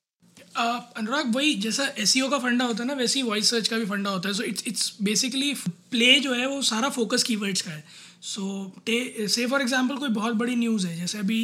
अनुराग, 0.97 1.35
वही 1.35 1.53
जैसा 1.55 1.87
एस 1.99 2.15
e 2.17 2.29
का 2.31 2.37
फंडा 2.39 2.65
होता 2.65 2.83
है 2.83 2.87
ना, 2.87 2.93
वैसे 2.93 3.19
ही 3.19 3.23
वॉइस 3.25 3.49
सर्च 3.49 3.67
का 3.67 3.77
भी 3.77 3.85
फंडा 3.85 4.09
होता 4.09 4.29
है। 4.29 4.35
So 4.35 4.43
it's 4.43 4.63
it's 4.67 4.97
basically 5.01 5.53
play 5.91 6.19
जो 6.19 6.33
है, 6.33 6.45
वो 6.47 6.61
सारा 6.61 6.89
फोकस 6.89 7.23
कीवर्ड्स 7.23 7.61
का 7.61 7.71
है। 7.71 7.83
सो 8.21 8.71
से 8.89 9.45
फॉर 9.47 9.61
एग्जांपल 9.61 9.97
कोई 9.97 10.09
बहुत 10.11 10.33
बड़ी 10.35 10.55
न्यूज़ 10.55 10.87
है, 10.87 10.95
जैसे 10.97 11.17
अभी 11.19 11.43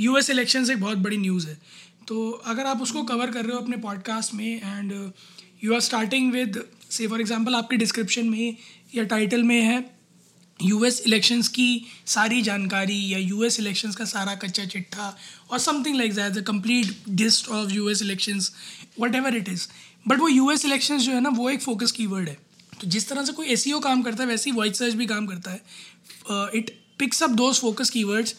यूएस 0.00 0.30
इलेक्शन 0.30 0.70
एक 0.70 0.80
बहुत 0.80 0.98
बड़ी 0.98 1.16
न्यूज़ 1.16 1.48
है। 1.48 1.58
तो 2.08 2.30
अगर 2.30 2.66
आप 2.66 2.82
उसको 2.82 3.02
कवर 3.04 3.30
कर 3.30 3.44
रहे 3.44 3.52
हो 3.52 3.62
अपने 3.62 3.76
पॉडकास्ट 3.78 4.34
में 4.34 4.60
and 4.64 5.12
you 5.64 5.74
are 5.74 5.80
starting 5.80 6.32
with 6.32 6.62
से 6.92 7.06
फॉर 7.06 7.20
एग्ज़ाम्पल 7.20 7.54
आपके 7.54 7.76
डिस्क्रिप्शन 7.76 8.28
में 8.28 8.56
या 8.94 9.04
टाइटल 9.04 9.42
में 9.42 9.60
है 9.60 9.78
यूएस 10.60 11.02
इलेक्शंस 11.06 11.48
की 11.48 11.86
सारी 12.06 12.40
जानकारी 12.42 12.98
या 13.12 13.18
यूएस 13.18 13.58
इलेक्शंस 13.60 13.96
का 13.96 14.04
सारा 14.04 14.34
कच्चा 14.34 14.64
चिट्ठा 14.64 15.14
और 15.50 15.58
something 15.58 15.96
like 15.96 16.14
that 16.14 16.32
the 16.32 16.42
complete 16.46 16.94
gist 17.08 17.48
of 17.48 17.72
US 17.72 18.02
elections 18.02 18.52
whatever 19.14 19.36
it 19.36 19.48
is 19.48 19.66
but 20.08 20.20
वो 20.20 20.28
यूएस 20.28 20.64
इलेक्शंस 20.64 21.02
जो 21.02 21.12
है 21.12 21.20
ना, 21.20 21.28
वो 21.28 21.50
एक 21.50 21.62
फोकस 21.62 21.92
कीवर्ड 21.92 22.28
है. 22.28 22.36
तो 22.80 22.86
जिस 22.86 23.08
तरह 23.08 23.24
से 23.24 23.32
कोई 23.32 23.46
एस 23.46 23.66
e 23.68 23.82
काम 23.82 24.02
करता 24.02 24.22
है, 24.22 24.28
वैसे 24.28 24.50
ही 24.50 24.56
वॉइस 24.56 24.78
सर्च 24.78 24.94
भी 24.94 25.06
काम 25.06 25.26
करता 25.26 25.50
है. 25.50 25.60
It 26.54 26.70
picks 26.98 27.22
up 27.22 27.30
those 27.30 27.60
focus 27.60 27.90
keywords 27.90 28.34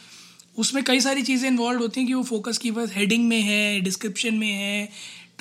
उसमें 0.57 0.83
कई 0.83 0.99
सारी 0.99 1.21
चीज़ें 1.21 1.47
इन्वॉल्व 1.47 1.81
होती 1.81 1.99
हैं 1.99 2.07
कि 2.07 2.13
वो 2.13 2.23
फोकस 2.23 2.57
कीवर्ड 2.57 2.91
हेडिंग 2.91 3.27
में 3.27 3.41
है 3.41 3.79
डिस्क्रिप्शन 3.81 4.35
में 4.35 4.51
है 4.51 4.89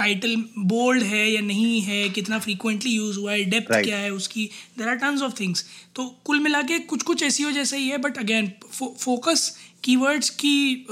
टाइटल 0.00 0.36
बोल्ड 0.58 1.02
है 1.02 1.30
या 1.30 1.40
नहीं 1.40 1.80
है 1.80 2.08
कितना 2.10 2.38
फ्रीक्वेंटली 2.38 2.90
यूज़ 2.90 3.18
हुआ 3.18 3.32
है 3.32 3.44
डेप्थ 3.44 3.70
right. 3.70 3.84
क्या 3.84 3.98
है 3.98 4.10
उसकी 4.12 4.48
there 4.78 4.88
are 4.88 4.96
tons 4.96 5.22
of 5.22 5.40
things 5.40 5.64
तो 5.96 6.06
कुल 6.24 6.40
मिला 6.40 6.62
के 6.62 6.78
कुछ 6.78 7.02
कुछ 7.02 7.22
ऐसी 7.22 7.42
हो 7.42 7.50
जैसे 7.50 7.78
ही 7.78 7.88
है 7.88 7.98
बट 7.98 8.18
अगेन 8.18 8.52
फोकस 8.72 9.56
कीवर्ड्स 9.84 10.30
की 10.30 10.86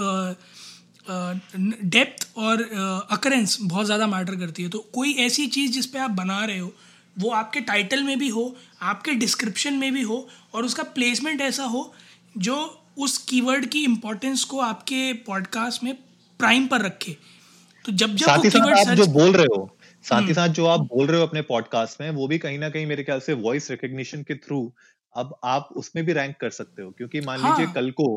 डेप्थ 1.87 2.29
और 2.37 2.63
अकरेंस 3.11 3.57
uh, 3.57 3.63
बहुत 3.63 3.87
ज़्यादा 3.87 4.07
मैटर 4.07 4.37
करती 4.37 4.63
है। 4.63 4.69
तो 4.69 4.79
कोई 4.93 5.13
ऐसी 5.27 5.47
चीज़ 5.47 5.73
जिस 5.73 5.87
पे 5.87 5.99
आप 5.99 6.11
बना 6.11 6.45
रहे 6.45 6.59
हो 6.59 6.73
वो 7.19 7.31
आपके 7.31 7.61
टाइटल 7.61 8.03
में 8.03 8.19
भी 8.19 8.29
हो 8.29 8.45
आपके 8.83 9.13
डिस्क्रिप्शन 9.15 9.75
में 9.75 9.93
भी 9.93 10.03
हो 10.03 10.29
और 10.55 10.65
उसका 10.65 10.83
प्लेसमेंट 10.95 11.41
ऐसा 11.41 11.65
हो 11.65 11.93
जो 12.38 12.57
उस 12.99 13.17
कीवर्ड 13.29 13.67
की 13.67 13.83
इम्पोर्टेंस 13.85 14.45
को 14.45 14.61
आपके 14.61 15.12
पॉडकास्ट 15.27 15.83
में 15.85 15.95
प्राइम 16.41 16.67
पर 16.67 16.81
रखे। 16.81 17.17
तो 17.88 17.92
जब 17.95 18.14
जब 18.16 18.26
साथ 18.26 18.45
ही 18.45 18.50
साथ 18.50 18.71
आप 18.78 18.95
जो 18.97 19.07
बोल 19.09 19.33
रहे 19.33 19.47
हो 19.47 19.59
साथ 20.04 20.16
ही 20.16 20.25
हम्म। 20.25 20.33
साथ 20.33 20.49
जो 20.50 20.64
आप 20.66 20.80
बोल 20.88 21.07
रहे 21.07 21.21
हो 21.21 21.26
अपने 21.26 21.42
पॉडकास्ट 21.45 22.00
में 22.00 22.11
वो 22.12 22.26
भी 22.28 22.38
कहीं 22.38 22.59
ना 22.59 22.68
कहीं 22.71 22.87
मेरे 22.87 23.04
ख्याल 23.04 23.21
से 23.21 23.33
वॉइस 23.38 23.71
रिकग्निशन 23.71 24.23
के 24.23 24.35
थ्रू 24.37 24.61
अब 25.14 25.35
आप 25.47 25.68
उसमें 25.76 26.04
भी 26.04 26.12
रैंक 26.12 26.37
कर 26.37 26.50
सकते 26.52 26.83
हो 26.83 26.90
क्योंकि 26.90 27.21
मान 27.23 27.40
हाँ. 27.40 27.50
लीजिए 27.50 27.73
कल 27.75 27.90
को 27.92 28.09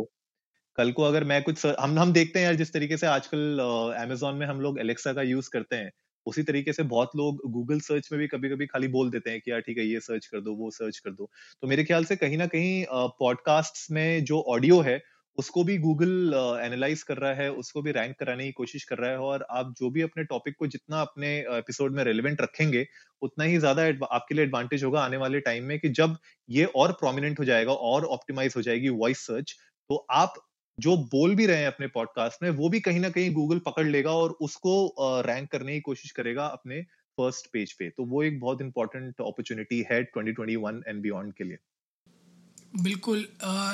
कल 0.77 0.91
को 0.91 1.03
अगर 1.03 1.23
मैं 1.23 1.41
कुछ 1.43 1.57
सर, 1.57 1.75
हम 1.79 1.97
हम 1.99 2.11
देखते 2.13 2.39
हैं 2.39 2.45
यार 2.45 2.55
जिस 2.55 2.73
तरीके 2.73 2.97
से 2.97 3.07
आजकल 3.07 3.59
अमेजोन 3.97 4.35
में 4.35 4.45
हम 4.47 4.59
लोग 4.61 4.79
एलेक्सा 4.79 5.13
का 5.13 5.21
यूज़ 5.23 5.49
करते 5.49 5.75
हैं 5.75 5.91
उसी 6.25 6.43
तरीके 6.43 6.73
से 6.73 6.83
बहुत 6.85 7.15
लोग 7.15 7.39
गूगल 7.51 7.79
सर्च 7.81 8.09
में 8.11 8.19
भी 8.19 8.27
कभी 8.27 8.49
कभी 8.49 8.65
खाली 8.65 8.87
बोल 8.89 9.09
देते 9.11 9.29
हैं 9.29 9.39
कि 9.41 9.51
यार 9.51 9.61
ठीक 9.61 9.77
है 9.77 9.85
ये 9.85 9.99
सर्च 10.01 10.25
कर 10.25 10.41
दो 10.41 10.55
वो 10.55 10.69
सर्च 10.71 10.99
कर 10.99 11.11
दो 11.11 11.29
तो 11.63 11.67
मेरे 11.67 11.83
ख्याल 11.83 12.05
से 12.05 12.15
कहीं 12.17 12.37
ना 12.37 12.47
कहीं 12.47 12.85
पॉडकास्ट 13.19 13.91
में 13.91 14.23
जो 14.25 14.41
ऑडियो 14.49 14.79
है 14.81 15.01
उसको 15.38 15.63
भी 15.63 15.77
गूगल 15.79 16.33
एनालाइज 16.63 17.03
कर 17.03 17.17
रहा 17.17 17.33
है, 17.33 17.50
उसको 17.51 17.81
भी 17.81 17.91
रैंक 17.91 18.15
कराने 18.19 18.45
की 18.45 18.51
कोशिश 18.53 18.83
कर 18.83 18.97
रहा 18.97 19.09
है 19.11 19.17
और 19.19 19.45
आप 19.51 19.73
जो 19.79 19.89
भी 19.89 20.01
अपने 20.01 20.23
टॉपिक 20.25 20.55
को 20.59 20.67
जितना 20.67 21.01
अपने 21.01 21.38
एपिसोड 21.51 21.95
में 21.95 22.03
रेलिवेंट 22.03 22.41
रखेंगे, 22.41 22.85
उतना 23.21 23.45
ही 23.45 23.57
ज़्यादा 23.57 23.83
आपके 24.07 24.35
लिए 24.35 24.45
एडवांटेज 24.45 24.83
होगा 24.83 25.01
आने 25.01 25.17
वाले 25.17 25.39
टाइम 25.41 25.65
में 25.65 25.77
कि 25.79 25.89
जब 25.91 26.17
ये 26.50 26.65
और 26.65 26.91
प्रोमिनेंट 26.93 27.39
हो 27.39 27.45
जाएगा, 27.45 27.73
और 27.73 28.05
ऑप्टिमाइज 28.07 28.53
हो 28.57 28.61
जाएगी 28.61 28.89
वॉइस 28.91 29.25
सर्च 29.27 29.55
तो 29.89 30.05
आप 30.11 30.33
जो 30.77 30.95
बोल 31.07 31.35
भी 31.35 31.45
रहे 31.45 31.57
हैं 31.57 31.67
अपने 31.67 31.88
पॉडकास्ट 31.89 32.43
में, 32.43 32.50
वो 32.51 32.69
भी 32.69 32.79
कहीं 32.81 33.00
ना 33.00 33.09
कहीं 33.09 33.33
गूगल 33.33 33.59
पकड़ 33.65 33.85
लेगा 33.88 34.11
और 34.13 34.31
उसको 34.41 35.21
रैंक 35.23 35.50
करने 35.51 35.73
की 35.73 35.79
कोशिश 35.81 36.11
करेगा 36.11 36.45
अपने 36.47 36.81
फ़र्स्ट 37.17 37.47
पेज 37.53 37.73
पे। 37.73 37.89
तो 37.89 38.05
वो 38.05 38.23
एक 38.23 38.39
बहुत 38.39 38.61
इंपॉर्टेंट 38.61 39.21
अपॉर्चुनिटी 39.21 39.83
है 39.91 40.01
2021 40.09 40.81
एंड 40.88 41.01
बियॉन्ड 41.01 41.33
के 41.33 41.43
लिए। 41.43 41.57
बिल्कुल 42.73 43.25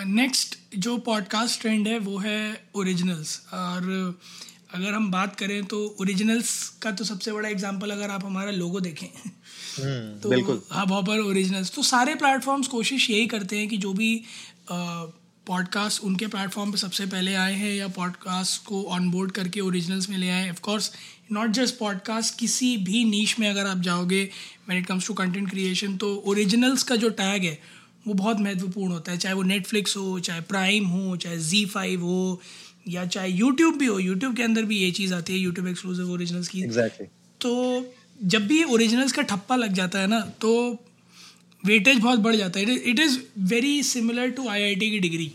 नेक्स्ट 0.08 0.56
uh, 0.56 0.77
जो 0.77 0.98
पॉडकास्ट 1.00 1.62
ट्रेंड 1.62 1.88
है 1.88 1.98
वो 2.00 2.18
है 2.18 2.68
ओरिजिनल्स 2.75 3.39
और 3.54 3.84
अगर 4.74 4.94
हम 4.94 5.10
बात 5.12 5.36
करें 5.36 5.63
तो 5.66 5.77
ओरिजिनल्स 6.01 6.58
का 6.82 6.92
तो 6.92 7.04
सबसे 7.04 7.32
बड़ा 7.32 7.50
एग्जांपल 7.50 7.92
अगर 7.92 8.10
आप 8.10 8.25
हमारा 8.25 8.51
लोगो 8.51 8.80
देखें 8.80 9.08
हम्म, 9.08 10.20
तो 10.22 10.63
हब 10.74 10.92
हॉपर 10.92 11.20
ओरिजिनल्स 11.20 11.72
तो 11.72 11.84
सारे 11.84 12.16
प्लेटफॉर्म्स 12.16 12.68
कोशिश 12.68 13.10
यही 13.10 13.27
करते 13.27 13.58
हैं 13.58 13.68
कि 13.68 13.77
जो 13.77 13.94
भी 13.94 14.12
पॉडकास्ट 15.48 16.04
उनके 16.04 16.27
प्लेटफॉर्म 16.27 16.72
पे 16.72 16.77
सबसे 16.77 17.06
पहले 17.06 17.34
आए 17.36 17.54
हैं 17.54 17.74
या 17.75 17.88
पॉडकास्ट 17.88 18.63
को 18.66 18.84
ऑनबोर्ड 18.92 19.32
करके 19.32 19.60
ओरिजिनल्स 19.62 20.10
में 20.10 20.18
ले 20.18 20.30
आए 20.30 20.50
of 20.50 20.60
course 20.62 20.92
not 21.32 21.51
just 21.51 21.77
podcast 21.77 22.38
किसी 22.39 22.75
भी 22.86 23.04
नीच 23.06 23.36
में 23.39 23.50
अगर 23.50 23.68
आप 23.68 23.77
जाओगे 23.82 24.24
when 24.68 24.80
it 24.80 24.88
comes 24.88 25.08
to 25.08 25.13
content 25.13 25.50
creation 25.50 25.96
तो 25.98 26.16
ओरिजिनल्स 26.25 26.84
का 26.84 26.96
जो 26.96 27.10
टैग 27.16 27.44
है 27.44 27.60
वो 28.08 28.14
बहुत 28.14 28.40
महत्वपूर्ण 28.40 28.92
होता 28.94 29.12
है 29.12 29.18
चाहे 29.18 29.36
वो 29.36 29.44
नेटफ्लिक्स 29.44 29.96
हो 29.98 30.20
चाहे 30.20 30.42
प्राइम 30.50 30.86
हो 30.88 31.16
चाहे 31.18 31.38
जी 31.40 31.66
फाइव 31.66 32.04
हो 32.04 32.42
या 32.88 33.06
चाहे 33.06 33.30
यूट्यूब 33.30 33.78
भी 33.78 33.86
हो। 33.86 34.00
यूट्यूब 34.00 34.36
के 34.36 34.44
अंदर 34.44 34.64
भी 34.64 34.78
ये 34.78 34.92
चीज़ 34.92 35.14
आती 35.14 35.34
है 35.34 35.40
यूट्यूब 35.40 35.68
एक्सक्लूसिव 35.68 36.12
ओरिजिनल्स 36.12 36.48
की। 36.48 36.62
Exactly. 36.64 37.08
तो 37.42 37.54
जब 38.26 38.48
भी 38.48 38.64
ओरिजिनल्स 38.64 39.12
का 39.12 39.22
ठप्पा 39.22 39.56
लग 39.56 39.74
जाता 39.74 40.00
है 40.00 40.08
ना 40.08 40.20
तो 40.42 40.52
वेटेज 41.64 42.00
बहुत 42.00 42.20
बढ़ 42.20 42.36
जाता 42.36 42.60
है। 42.60 42.76
It 42.90 43.00
is 43.00 43.18
very 43.50 43.82
similar 43.84 44.30
to 44.32 44.48
IIT 44.50 44.90
की 44.92 45.00
डिग्री 45.00 45.32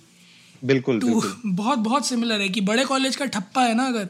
बिल्कुल 0.62 1.00
टू 1.00 1.23
बहुत 1.47 1.79
बहुत 1.79 2.07
सिमिलर 2.07 2.41
है 2.41 2.49
कि 2.49 2.61
बड़े 2.61 2.85
कॉलेज 2.85 3.17
का 3.17 3.25
ठप्पा 3.26 3.64
है 3.64 3.75
ना 3.75 3.87
अगर 3.87 4.09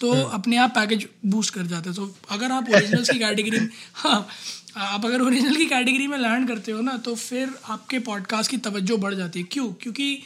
तो 0.00 0.12
हम्म। 0.12 0.24
अपने 0.34 0.56
आप 0.56 0.70
पैकेज 0.70 1.06
बूस्ट 1.26 1.54
कर 1.54 1.66
जाते 1.66 1.90
हैं। 1.90 1.96
तो 1.96 2.14
अगर 2.30 2.52
आप 2.52 2.70
ओरिजिनल्स 2.70 3.10
की 3.10 3.18
कैटेगरी 3.24 3.60
में 3.60 3.68
हाँ 3.94 4.26
आप 4.76 5.04
अगर 5.04 5.22
ओरिजिनल 5.22 5.56
की 5.56 5.66
कैटेगरी 5.66 6.06
में 6.06 6.18
लैंड 6.18 6.48
करते 6.48 6.72
हो 6.72 6.80
ना 6.80 6.96
तो 6.96 7.14
फिर 7.14 7.50
आपके 7.68 7.98
पॉडकास्ट 7.98 8.50
की 8.50 8.56
तवज्जो 8.56 8.96
बढ़ 8.96 9.14
जाती 9.14 9.40
है। 9.40 9.46
क्यों? 9.50 9.72
क्योंकि 9.72 10.22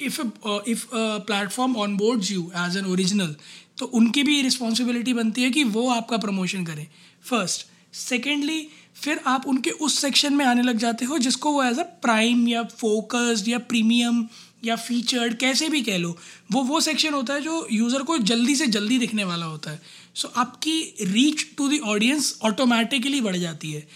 if 0.00 0.20
if 0.68 0.86
platform 0.94 1.76
onboards 1.96 2.30
you 2.30 2.52
as 2.56 2.76
an 2.76 2.84
original 2.84 3.34
तो 3.78 3.86
उनकी 3.86 4.22
भी 4.22 4.42
रिस्पॉन्सिबिलिटी 4.42 5.12
बनती 5.14 5.42
है 5.42 5.50
कि 5.50 5.64
वो 5.64 5.88
आपका 5.90 6.16
प्रमोशन 6.16 6.64
करें 6.64 6.86
फ़र्स्ट 7.24 7.66
सेकेंडली 7.92 8.68
फिर 8.94 9.20
आप 9.26 9.46
उनके 9.46 9.70
उस 9.70 9.98
सेक्शन 9.98 10.32
में 10.32 10.44
आने 10.46 10.62
लग 10.62 10.76
जाते 10.76 11.04
हो 11.04 11.18
जिसको 11.18 11.50
वो 11.50 11.62
एज 11.62 11.78
अ 11.78 11.82
प्राइम 11.82 12.48
या 12.48 12.62
फोकस्ड 12.62 13.48
या 13.48 13.58
प्रीमियम 13.58 14.28
या 14.64 14.76
फीचर्ड 14.78 15.36
कैसे 15.36 15.68
भी 15.68 15.82
कह 15.82 15.96
लो 15.98 16.16
वो 16.52 16.62
वो 16.62 16.80
सेक्शन 16.80 17.14
होता 17.14 17.34
है 17.34 17.40
जो 17.40 17.66
यूज़र 17.72 18.02
को 18.02 18.18
जल्दी 18.20 18.54
से 18.56 18.66
जल्दी 18.68 18.98
दिखने 18.98 19.24
वाला 19.24 19.46
होता 19.46 19.70
है। 19.70 19.80
सो 20.14 20.28
so, 20.28 20.34
आपकी 20.36 20.80
reach 21.02 21.46
to 21.56 21.68
the 21.68 21.80
audience 21.86 22.38
automatically 22.42 23.20
बढ़ 23.20 23.36
जाती 23.36 23.72
है। 23.72 23.86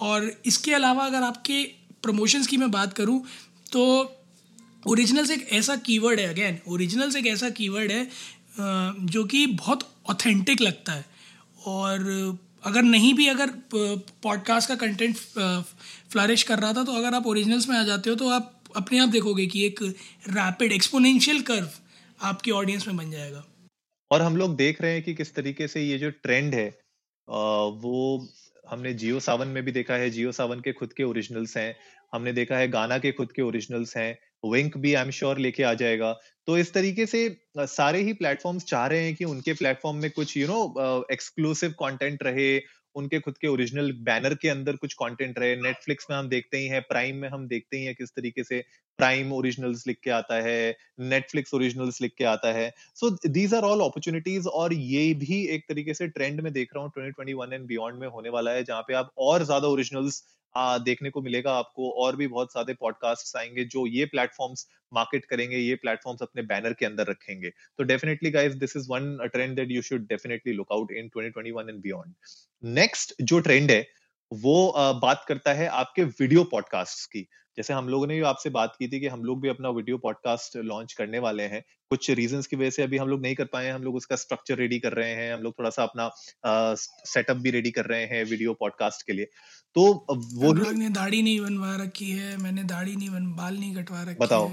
और 0.00 0.32
इसके 0.46 0.74
अलावा 0.74 1.04
अगर 1.06 1.22
आपके 1.22 1.62
प्रमोशंस 2.02 2.46
की 2.46 2.56
मैं 2.56 2.70
बात 2.70 2.92
करूँ 2.92 3.22
तो 3.72 3.84
ओरिजिनल्स 4.86 5.30
एक 5.30 5.48
ऐसा 5.52 5.76
कीवर्ड 5.76 6.20
है 6.20 6.26
अगेन 6.26 6.58
ओरिजिनल्स 6.68 7.16
एक 7.16 7.26
ऐसा 7.26 7.48
कीवर्ड 7.50 7.92
है 7.92 8.08
जो 9.06 9.24
कि 9.24 9.46
बहुत 9.46 9.88
ऑथेंटिक 10.10 10.60
लगता 10.60 10.92
है। 10.92 11.04
और 11.66 12.38
अगर 12.64 12.82
नहीं 12.82 13.12
भी 13.14 13.26
अगर 13.28 13.50
पॉडकास्ट 13.74 14.68
का 14.68 14.74
कंटेंट 14.76 15.16
फ्लरिश 15.16 16.42
कर 16.42 16.58
रहा 16.58 16.72
था 16.72 16.84
तो 16.84 16.92
अगर 16.92 17.14
आप 17.14 17.26
ओरिजिनल्स 17.26 17.68
में 17.68 17.76
आ 17.76 17.82
जाते 17.84 18.10
हो 18.10 18.16
तो 18.16 18.28
आप 18.30 18.52
अपने 18.78 18.98
आप 18.98 19.08
देखोगे 19.08 19.46
कि 19.46 19.64
एक 19.66 19.82
रैपिड 20.30 20.72
एक्सपोनेंशियल 20.72 21.40
कर्व 21.42 21.68
आपकी 22.20 22.50
ऑडियंस 22.52 22.86
में 22.86 22.96
बन 22.96 23.10
जाएगा। 23.10 23.44
और 24.10 24.22
हम 24.22 24.36
लोग 24.36 24.56
देख 24.56 24.82
रहे 24.82 24.92
हैं 24.92 25.02
कि 25.02 25.14
किस 25.14 25.34
तरीके 25.34 25.68
से 25.68 25.82
ये 25.82 25.98
जो 25.98 26.10
ट्रेंड 26.22 26.54
है 26.54 26.68
वो 27.28 28.28
हमने 28.64 28.92
जियो 28.94 29.20
सावन 29.20 29.48
में 29.48 29.62
भी 29.64 29.72
देखा 29.72 29.94
है। 29.94 30.10
जियो 30.10 30.32
सावन 30.32 30.60
के 30.60 30.72
खुद 30.72 30.92
के 30.92 31.02
ओरिजिनल्स 31.02 31.56
हैं। 31.56 31.74
हमने 32.12 32.32
देखा 32.32 32.56
है 32.56 32.68
गाना 32.68 32.98
के 32.98 33.12
खुद 33.12 33.32
के 33.32 33.42
ओरिजिनल्स 33.42 33.96
हैं। 33.96 34.18
विंक 34.44 34.76
भी 34.76 34.92
आई 34.94 35.04
एम 35.04 35.10
श्योर 35.10 35.38
लेके 35.38 35.62
आ 35.62 35.72
जाएगा। 35.74 36.12
तो 36.46 36.58
इस 36.58 36.72
तरीके 36.72 37.06
से 37.06 37.20
सारे 37.58 38.02
ही 38.02 38.12
प्लेटफॉर्म्स 38.12 38.64
चाह 38.64 38.86
रहे 38.86 39.04
हैं 39.04 39.14
कि 39.14 39.24
उनके 39.24 39.52
प्लेटफॉर्म 39.54 39.96
में 39.96 40.10
कुछ 40.10 40.36
यू 40.36 40.46
नो 40.46 41.06
एक्सक्लूसिव 41.12 41.70
कंटेंट 41.80 42.22
रहे। 42.22 42.58
उनके 42.94 43.18
खुद 43.20 43.38
के 43.38 43.48
ओरिजिनल 43.48 43.92
बैनर 44.02 44.34
के 44.34 44.48
अंदर 44.48 44.76
कुछ 44.76 44.94
कंटेंट 44.94 45.38
रहे। 45.38 45.56
नेटफ्लिक्स 45.56 46.06
में 46.10 46.16
हम 46.16 46.28
देखते 46.28 46.58
ही 46.58 46.66
हैं 46.66 46.82
प्राइम 46.82 47.16
में 47.16 47.28
हम 47.28 47.46
देखते 47.48 47.76
ही 47.76 47.84
हैं 47.84 47.94
किस 47.94 48.10
तरीके 48.10 48.44
से 48.44 48.64
प्राइम 48.98 49.32
ओरिजिनल्स 49.32 49.86
लिख 49.86 49.98
के 50.04 50.10
आता 50.10 50.40
है 50.42 50.76
नेटफ्लिक्स 51.00 51.54
ओरिजिनल्स 51.54 52.00
लिख 52.02 52.14
के 52.18 52.24
आता 52.24 52.52
है। 52.52 52.72
So 52.96 53.10
these 53.28 53.54
are 53.54 53.62
all 53.62 53.80
opportunities 53.80 54.48
और 54.50 54.72
ये 54.74 55.12
भी 55.16 55.44
एक 55.46 55.64
तरीके 55.68 55.94
से 55.94 56.08
ट्रेंड 56.08 56.40
में 56.40 56.52
देख 56.52 56.74
रहा 56.74 56.84
हूँ 56.84 56.92
2021 56.92 57.52
एंड 57.52 57.66
बियॉन्ड 57.66 58.00
में 58.00 58.08
होने 58.08 58.28
वाला 58.28 58.50
है, 58.50 58.64
जहाँ 58.64 58.82
पे 58.82 58.94
आप 58.94 59.10
और 59.18 59.44
ज़्यादा 59.44 59.68
ओरिजिनल्स 59.68 60.22
आ, 60.56 60.78
देखने 60.78 61.10
को 61.10 61.22
मिलेगा 61.22 61.52
आपको। 61.52 61.90
और 61.90 62.16
भी 62.16 62.26
बहुत 62.26 62.52
सारे 62.52 62.74
पॉडकास्ट 62.74 63.36
आएँगे 63.36 63.64
जो 63.64 63.86
ये 63.86 64.04
प्लेटफॉर्म्स 64.04 64.68
मार्केट 64.94 65.24
करेंगे 65.24 65.56
ये 65.56 65.74
प्लेटफॉर्म्स 65.74 66.22
अपने 66.22 66.42
बैनर 66.42 66.72
के 66.72 66.86
अंदर 66.86 67.06
रखेंगे। 67.06 67.50
तो 67.50 67.84
definitely 67.84 68.30
guys 68.30 68.54
this 68.54 68.76
is 68.76 68.86
one 68.90 69.28
trend 69.32 69.56
that 69.56 69.70
you 69.70 69.82
should 69.82 70.06
definitely 70.06 70.52
look 70.52 70.66
out 70.72 70.92
in 70.92 71.08
2021 71.08 71.68
and 71.68 71.80
beyond 71.80 72.14
next 72.64 73.14
जो 73.22 73.40
ट्रेंड 73.40 73.70
है 73.70 73.88
वो 74.32 74.68
आ, 74.68 74.92
बात 74.92 75.24
करता 75.28 75.52
है 75.52 75.66
आपके 75.66 76.04
वीडियो 76.04 76.44
पॉडकास्ट 76.44 77.12
की। 77.12 77.28
जैसे 77.58 77.74
हम 77.74 77.88
लोगों 77.88 78.06
ने 78.06 78.14
भी 78.14 78.22
आपसे 78.22 78.50
बात 78.50 78.74
की 78.78 78.86
थी 78.88 78.98
कि 79.00 79.06
हम 79.06 79.22
लोग 79.24 79.40
भी 79.42 79.48
अपना 79.48 79.70
वीडियो 79.70 79.96
पॉडकास्ट 79.98 80.56
लॉन्च 80.56 80.92
करने 80.92 81.18
वाले 81.18 81.42
हैं। 81.44 81.62
कुछ 81.90 82.10
रीजंस 82.10 82.46
की 82.46 82.56
वजह 82.56 82.70
से 82.70 82.82
अभी 82.82 82.96
हम 82.96 83.08
लोग 83.08 83.22
नहीं 83.22 83.34
कर 83.34 83.44
पाए 83.44 83.70
हम 83.70 83.82
लोग 83.82 83.94
उसका 83.94 84.16
स्ट्रक्चर 84.16 84.56
रेडी 84.56 84.78
कर 84.78 84.92
रहे 84.92 85.14
हैं। 85.14 85.32
हम 85.34 85.40
लोग 85.40 85.58
थोड़ा 85.58 85.70
सा 85.70 85.82
अपना 85.82 86.10
सेटअप 86.44 87.36
भी 87.36 87.50
रेडी 87.50 87.70
कर 87.70 87.84
रहे 87.84 88.04
हैं 88.04 88.24
वीडियो 88.24 88.54
पॉडकास्ट 88.54 89.06
के 89.06 89.12
लिए। 89.12 89.24
तो 89.76 89.82
वो 90.10 90.52
लोग 90.52 90.72
ने 90.74 90.88
दाढ़ी 90.90 91.22
नहीं 91.22 91.40
बनवा 91.40 91.74
रखी 91.76 92.10
है 92.10 92.36
मैंने 92.36 92.64
दाढ़ी 92.64 92.96
नहीं 92.96 93.10
बन 93.10 93.32
बाल 93.34 93.56
नहीं 93.56 93.74
कटवा 93.76 94.02
रखे 94.02 94.16
बताओ। 94.20 94.50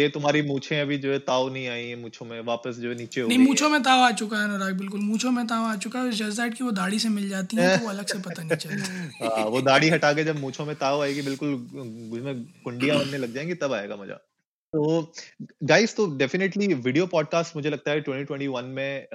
ये 0.00 0.08
तुम्हारी 0.08 0.42
मूछे 0.42 0.80
अभी 0.80 0.98
जो 0.98 1.12
है 1.12 1.18
ताव 1.18 1.52
नहीं 1.52 1.68
आई 1.68 1.86
है 1.86 1.96
मूछों 1.96 2.26
में 2.26 2.40
वापस 2.40 2.76
जो 2.76 2.94
नीचे 2.94 3.20
हो 3.20 3.28
नहीं 3.28 3.38
मूछों 3.38 3.68
में 3.68 3.82
ताव 3.82 4.00
आ 4.00 4.10
चुका 4.10 4.38
है 4.38 4.44
अनुराग 4.44 4.78
बिल्कुल 4.78 5.00
मूछों 5.00 5.30
में 5.30 5.46
ताव 5.46 5.64
आ 5.64 5.76
चुका 5.76 6.00
है 6.00 6.12
जस्ट 6.12 6.40
दैट 6.40 6.54
की 6.54 6.64
वो 6.64 6.70
दाढ़ी 6.70 6.98
से 6.98 7.08
मिल 7.08 7.28
जाती 7.28 7.56
है 7.56 7.78
तो 7.78 7.88
अलग 7.88 8.06
से 8.06 8.18
पता 8.18 8.42
नहीं 8.42 8.56
चलता। 8.56 9.36
हाँ, 9.36 9.44
वो 9.44 9.62
दाढ़ी 9.62 9.88
हटा 9.88 10.12
के 10.12 10.24
जब 10.24 10.40
मूछों 10.40 10.64
में 10.64 10.76
ताव 10.76 11.02
आएगी 11.02 11.22
बिल्कुल 11.22 11.54
उसमें 11.54 12.44
कुंडियाँ 12.64 12.98
बनने 12.98 13.18
लग 13.18 13.34
जाएँगी 13.34 13.54
तब 13.54 13.72
आएगा 13.72 13.96
मज़ा। 13.96 14.14
तो 14.72 15.12
गाइस 15.64 15.96
तो 15.96 16.06
डेफिनेटली 16.16 16.74
वीडियो 16.74 17.06
पॉडकास्ट 17.06 17.56
मुझे 17.56 17.70
लगता 17.70 17.90
है 17.90 18.04
2021 18.04 18.62
में 18.64 19.08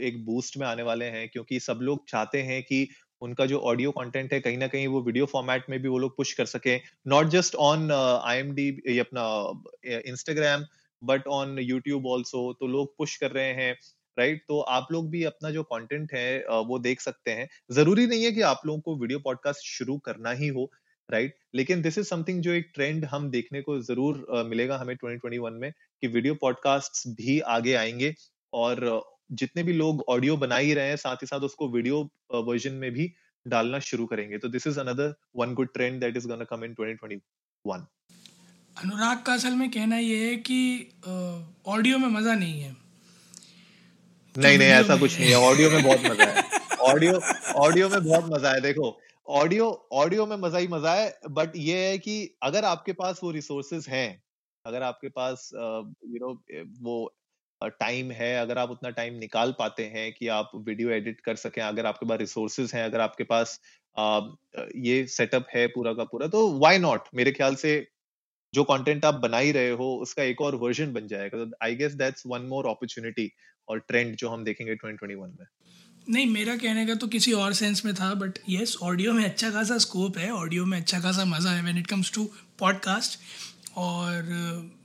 एक 0.00 0.24
बूस्ट 0.26 0.56
में 0.56 0.66
आने 0.66 0.82
वाले 0.82 1.04
हैं 1.04 1.28
क्योंकि 1.28 1.60
सब 1.60 1.78
लोग 1.82 2.04
चाहते 2.08 2.42
हैं 2.42 2.62
कि 2.62 2.88
उनका 3.22 3.46
जो 3.46 3.58
ऑडियो 3.58 3.90
कंटेंट 3.90 4.32
है, 4.32 4.40
कहीं 4.40 4.58
ना 4.58 4.66
कहीं 4.66 4.86
वो 4.86 5.02
वीडियो 5.02 5.26
फॉर्मेट 5.26 5.64
में 5.70 5.82
भी 5.82 5.88
वो 5.88 5.98
लोग 5.98 6.16
पुश 6.16 6.32
कर 6.32 6.46
सके 6.46 6.76
not 7.06 7.26
just 7.26 7.54
on 7.54 7.92
I 8.24 8.38
M 8.38 8.54
D 8.54 8.98
अपना 8.98 9.24
Instagram 10.06 10.64
but 11.04 11.26
on 11.26 11.58
YouTube 11.58 12.06
also 12.06 12.52
तो 12.52 12.66
लोग 12.66 12.96
पुश 12.96 13.16
कर 13.16 13.30
रहे 13.30 13.52
हैं 13.52 13.76
राइट 14.18 14.32
right? 14.32 14.48
तो 14.48 14.60
आप 14.60 14.88
लोग 14.92 15.10
भी 15.10 15.24
अपना 15.24 15.50
जो 15.50 15.62
कंटेंट 15.62 16.12
है 16.14 16.38
वो 16.44 16.78
देख 16.78 17.00
सकते 17.00 17.30
हैं 17.30 17.48
ज़रूरी 17.70 18.06
नहीं 18.06 18.24
है 18.24 18.32
कि 18.32 18.40
आप 18.40 18.60
लोगों 18.66 18.80
को 18.80 18.96
वीडियो 18.96 19.18
पॉडकास्ट 19.18 19.60
शुरू 19.60 19.98
करना 19.98 20.30
ही 20.30 20.48
हो 20.48 20.72
राइट 21.10 21.30
right? 21.30 21.48
लेकिन 21.54 21.82
दिस 21.82 21.98
इज़ 21.98 22.06
समथिंग 22.06 22.42
जो 22.42 22.52
एक 22.52 22.70
ट्रेंड 22.74 23.04
हम 23.04 23.30
देखने 23.30 23.62
को 23.62 23.80
ज़रूर 23.80 24.26
मिलेगा 24.48 24.76
हमें 24.76 24.96
2021 24.96 25.50
में, 25.52 25.72
कि 26.00 26.06
वीडियो 26.06 26.34
पॉडकास्ट 26.34 27.08
भी 27.08 27.40
आगे 27.40 27.74
आएँगे 27.74 28.14
और 28.52 29.04
जितने 29.32 29.62
भी 29.62 29.72
लोग 29.72 30.04
ऑडियो 30.08 30.36
बना 30.36 30.56
ही 30.56 30.72
रहे 30.74 30.88
हैं 30.88 30.96
साथ 30.96 31.22
ही 31.22 31.26
साथ 31.26 31.40
उसको 31.46 31.68
वीडियो 31.70 32.00
वर्जन 32.42 32.72
में 32.74 32.90
भी 32.92 33.12
डालना 33.46 33.78
शुरू 33.80 34.06
करेंगे। 34.06 34.38
तो 34.38 34.48
this 34.48 34.66
is 34.66 34.78
another 34.80 35.14
one 35.36 35.54
good 35.54 35.72
trend 35.74 36.00
that 36.00 36.16
is 36.16 36.28
gonna 36.28 36.44
come 36.44 36.64
in 36.64 36.74
2021 36.74 37.20
Anurag 38.76 39.22
का 39.22 39.32
असल 39.32 39.54
में 39.54 39.70
कहना 39.70 39.96
ये 39.98 40.18
है 40.26 40.36
कि 40.48 40.58
ऑडियो 41.68 41.98
में 41.98 42.08
मज़ा 42.10 42.34
नहीं 42.34 42.60
है। 42.60 42.70
नहीं 44.34 44.58
नहीं 44.58 44.68
ऐसा 44.68 44.96
कुछ 44.96 45.18
नहीं 45.20 45.30
है। 45.30 45.36
ऑडियो 45.36 45.70
में 45.70 45.82
बहुत 45.82 46.04
मज़ा 46.04 46.24
है। 46.26 46.44
ऑडियो 46.90 47.20
ऑडियो 47.60 47.88
में 47.88 48.04
बहुत 48.04 48.30
मज़ा 48.32 48.52
है। 48.52 48.60
देखो 48.60 48.98
ऑडियो 49.26 49.66
ऑडियो 49.92 50.26
में 50.26 50.36
मज़ा 50.38 50.58
ही 50.58 50.68
मज़ा 50.68 50.94
है 50.94 51.12
बट 51.30 51.56
ये 51.56 51.76
है 51.88 51.98
कि 51.98 52.14
अगर 52.42 52.64
आपके 52.64 52.92
पास 52.92 53.20
वो 53.24 53.30
रिसोर्सेज 53.30 53.86
हैं 53.88 54.22
अगर 54.64 54.82
आपके 54.82 55.08
पास 55.08 55.50
यू 55.54 56.18
नो 56.20 56.32
वो 56.82 56.96
टाइम 57.70 58.10
है, 58.12 58.36
अगर 58.36 58.58
आप 58.58 58.70
उतना 58.70 58.90
टाइम 58.90 59.14
निकाल 59.18 59.54
पाते 59.58 59.84
हैं 59.86 60.12
कि 60.12 60.28
आप 60.30 60.50
वीडियो 60.56 60.90
एडिट 60.90 61.20
कर 61.20 61.36
सकें, 61.36 61.62
अगर 61.62 61.86
आपके 61.86 62.06
पास 62.06 62.18
रिसोर्सेज 62.20 62.74
हैं, 62.74 62.84
अगर 62.84 63.00
आपके 63.00 63.24
पास 63.24 63.60
ये 64.78 65.06
सेटअप 65.08 65.46
है 65.54 65.66
पूरा 65.68 65.92
का 65.92 66.04
पूरा 66.04 66.26
तो 66.26 66.46
व्हाई 66.52 66.78
नॉट 66.78 67.08
मेरे 67.14 67.32
ख्याल 67.32 67.54
से 67.54 67.74
जो 68.54 68.64
कंटेंट 68.64 69.04
आप 69.04 69.14
बना 69.16 69.38
ही 69.38 69.52
रहे 69.52 69.70
हो, 69.70 69.94
उसका 69.96 70.22
एक 70.22 70.40
और 70.40 70.54
वर्जन 70.56 70.92
बन 70.92 71.06
जाएगा। 71.08 71.44
I 71.62 71.74
guess 71.76 71.92
that's 71.94 72.22
one 72.26 72.42
more 72.46 72.66
opportunity 72.68 73.30
और 73.68 73.78
ट्रेंड 73.80 74.14
जो 74.16 74.28
हम 74.28 74.44
देखेंगे 74.44 74.74
2021 74.76 75.38
में। 75.38 75.46
नहीं, 76.06 76.26
मेरा 76.26 76.56
कहने 76.56 76.86
का 76.86 76.94
तो 76.94 77.06
किसी 77.08 77.32
और 77.32 77.52
सेंस 77.52 77.84
में 77.84 77.94
था 77.94 78.12
बट 78.14 78.38
यस 78.48 78.76
ऑडियो 78.82 79.12
में 79.12 79.24
अच्छा 79.24 79.50
खासा 79.50 79.78
स्कोप 79.78 80.18
है 80.18 80.30
ऑडियो 80.32 80.64
में 80.66 80.76
अच्छा 80.78 81.00
खासा 81.00 81.24
मज़ा 81.24 81.50
है 81.50 81.62
when 81.62 81.78
it 81.78 81.86
comes 81.86 82.12
to 82.14 82.24
podcast 82.58 83.18
और 83.76 84.24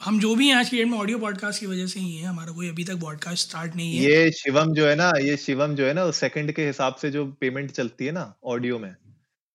हम 0.04 0.20
जो 0.20 0.36
भी 0.36 0.48
हैं 0.48 0.56
आज 0.56 0.70
की 0.70 0.78
डेट 0.78 0.88
में 0.88 0.98
ऑडियो 0.98 1.20
पॉडकास्ट 1.20 1.60
की 1.60 1.66
वजह 1.66 1.88
से 1.88 2.00
ही 2.00 2.16
है 2.18 2.28
हमारा 2.28 2.52
कोई 2.52 2.70
अभी 2.70 2.84
तक 2.84 2.96
पॉडकास्ट 2.96 3.48
स्टार्ट 3.50 3.76
नहीं 3.76 3.98
है। 3.98 4.04
ये 4.04 4.32
शिवम 4.32 4.74
जो 4.74 4.88
है 4.88 4.96
ना 4.96 5.12
ये 5.22 5.38
शिवम 5.38 5.76
जो 5.76 5.86
है 5.86 5.94
ना 5.94 6.12
सेकंड 6.12 6.52
के 6.52 6.68
हिसाब 6.68 6.96
से 6.96 7.12
जो 7.12 7.26
पेमेंट 7.26 7.72
चलती 7.72 8.06
है 8.06 8.12
ना 8.12 8.36
ऑडियो 8.44 8.80
में 8.80 8.96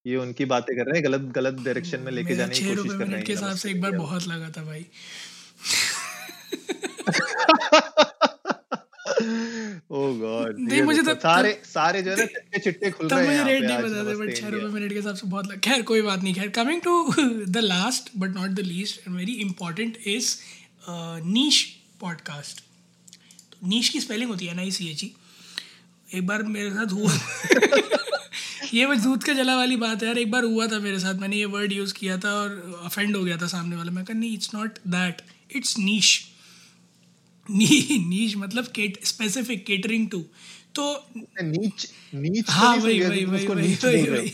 ये 0.07 0.17
उनकी 0.17 0.45
बातें 0.45 0.77
कर 0.77 0.83
रहे 0.83 1.01
हैं 1.01 1.05
गलत 1.05 1.21
गलत 1.21 1.55
डायरेक्शन 1.55 2.01
में 2.01 2.13
लेके 2.13 2.37
जाने 2.37 2.55
की 2.55 2.75
कोशिश 2.75 2.93
कर 2.93 2.99
रहे 2.99 3.17
हैं 3.17 3.25
के 3.25 3.33
हिसाब 3.33 3.57
से 3.57 3.71
एक 3.71 3.81
बार 3.81 3.93
बहुत 3.93 4.29
लगा 4.29 4.51
था 4.51 4.65
भाई। 4.65 4.87
गॉड 9.93 10.59
नहीं 10.61 10.83
मुझे 10.83 11.03
तो 11.03 11.15
सारे 11.15 11.61
सारे 11.65 12.03
जो 12.03 12.11
है 12.11 12.17
ना 12.17 12.25
चिट्टे 12.25 12.59
चिट्टे 12.59 12.91
खुल 12.91 13.09
रहे 13.09 13.27
हैं 13.27 13.43
मुझे 13.45 13.53
रेट 13.53 13.65
नहीं 13.65 13.79
पता 13.79 14.05
था 14.11 14.15
बट 14.19 14.37
छह 14.37 14.49
रुपए 14.49 14.67
मिनट 14.67 14.91
के 14.91 14.97
हिसाब 14.97 15.15
से 15.15 15.27
बहुत 15.27 15.47
लग 15.53 15.61
खैर 15.61 15.83
कोई 15.83 16.03
बात 16.03 16.23
नहीं 16.23 16.35
खैर 16.35 16.49
coming 16.49 16.83
to 16.83 17.15
the 17.49 17.57
last 17.57 18.11
but 18.19 18.29
not 18.29 18.51
the 18.51 18.61
least 18.61 18.99
and 18.99 19.17
very 19.17 19.33
important 19.33 19.99
is 20.07 20.37
niche 21.25 21.79
podcast 22.01 22.61
तो 23.53 23.69
नीश 23.69 23.89
की 23.89 24.01
स्पेलिंग 24.01 24.31
होती 24.31 24.47
है 24.47 24.53
एन 24.53 24.59
आई 24.59 24.71
सी 24.71 24.91
एच 24.91 25.05
ई 25.05 25.15
एक 26.15 26.27
बार 26.27 26.43
मेरे 26.43 26.71
साथ 26.71 26.93
हुआ 26.93 27.13
ये 28.75 28.87
बस 28.87 28.99
दूध 28.99 29.25
का 29.25 29.33
जला 29.33 29.57
वाली 29.57 29.77
बात 29.77 30.03
है 30.03 30.09
यार 30.09 30.19
एक 30.19 30.31
बार 30.31 30.45
हुआ 30.45 30.67
था 30.67 30.79
मेरे 30.79 30.99
साथ 30.99 31.15
मैंने 31.15 31.37
ये 31.37 31.45
वर्ड 31.45 31.73
यूज़ 31.73 31.95
किया 31.95 32.19
था 32.19 32.33
और 32.33 32.81
अफेंड 32.85 33.17
हो 33.17 33.25
गया 33.25 33.37
था 33.37 33.47
सामने 33.47 33.77
वाला। 33.77 33.93
मैं 33.93 34.05
कहा 34.05 34.19
नहीं 34.19 34.35
it's 34.35 34.55
not 34.55 34.79
that 34.89 35.23
it's 35.57 35.79
niche 35.79 36.32
knee 37.53 37.99
niche 38.09 38.37
मतलब 38.37 38.67
केट 38.67 39.05
स्पेसिफिक 39.05 39.67
केटरिंग 39.67 40.11
टू 40.11 40.25
तो 40.75 41.09
नीच 41.43 41.93
नीच 42.15 42.47
तो 42.47 42.53
हाँ 42.53 42.77
वही 42.77 43.01
वही 43.01 43.25
वही 43.25 43.47
वही 43.47 43.75
वही 44.11 44.33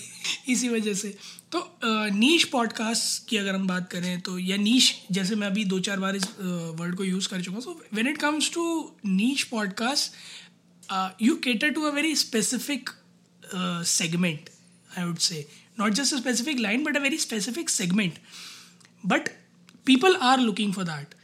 इसी 0.49 0.69
वजह 0.69 0.95
से। 0.95 1.09
तो 1.53 1.79
नीच 2.11 2.45
पॉडकास्ट 2.45 3.29
की 3.29 3.37
अगर 3.37 3.55
हम 3.55 3.67
बात 3.67 3.91
करें 3.91 4.21
तो 4.21 4.39
या 4.39 4.57
नीच 4.57 4.95
जैसे 5.13 5.35
मैं 5.35 5.47
अभी 5.47 5.65
दो 5.65 5.81
चार 5.81 6.01
बार 6.01 6.17
इस 6.17 6.25
वर्ड 6.75 6.97
को 6.97 7.05
यूज़ 7.05 7.29
कर 7.29 7.43
चुका 7.43 7.55
हूँ 7.55 7.63
so 7.63 7.85
when 7.95 8.09
it 8.09 8.19
comes 8.19 8.51
to 8.55 8.93
niche 9.07 9.43
podcast 9.43 10.13
you 11.23 11.37
cater 11.37 11.69
to 11.69 11.83
a 11.83 11.91
very 11.91 12.17
specific 12.17 12.91
segment 13.87 14.51
I 14.99 15.05
would 15.05 15.19
say 15.19 15.49
not 15.81 15.93
just 15.93 16.15
a 16.15 16.19
specific 16.19 16.59
line 16.59 16.85
but 16.85 16.97
a 16.97 17.01
very 17.01 17.19
specific 17.19 17.71
segment 17.71 18.15
but 19.07 19.29
people 19.85 20.17
are 20.17 20.41
looking 20.41 20.73
for 20.73 20.85
that. 20.85 21.18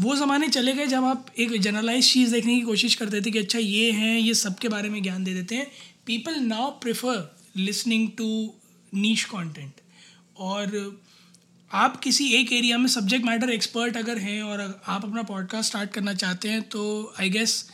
वो 0.00 0.16
ज़माने 0.16 0.48
चले 0.48 0.72
गए 0.72 0.86
जब 0.86 1.04
आप 1.04 1.26
एक 1.38 1.60
generalise 1.60 2.12
चीज़ 2.12 2.32
देखने 2.32 2.54
की 2.54 2.60
कोशिश 2.60 2.94
करते 2.94 3.20
थे 3.20 3.30
कि 3.30 3.38
अच्छा 3.38 3.58
ये 3.58 3.92
हैं, 3.92 4.18
ये 4.18 4.34
सब 4.34 4.58
के 4.58 4.68
बारे 4.68 4.88
में 4.88 5.02
ज्ञान 5.02 5.24
दे 5.24 5.34
देते 5.34 5.54
हैं। 5.54 5.70
People 6.06 6.34
now 6.34 6.70
prefer 6.70 7.36
listening 7.56 8.08
to 8.18 8.54
niche 8.94 9.24
content 9.24 9.72
और 10.38 11.00
आप 11.72 12.00
किसी 12.00 12.32
एक 12.32 12.52
एरिया 12.52 12.78
में 12.78 12.88
सब्जेक्ट 12.88 13.26
मैटर 13.26 13.50
एक्सपर्ट 13.50 13.96
अगर 13.96 14.18
हैं 14.18 14.42
और 14.42 14.82
आप 14.86 15.04
अपना 15.04 15.22
पॉडकास्ट 15.22 15.68
स्टार्ट 15.68 15.90
करना 15.90 16.14
चाहते 16.14 16.48
हैं 16.48 16.62
तो 16.62 17.14
I 17.20 17.30
guess 17.30 17.70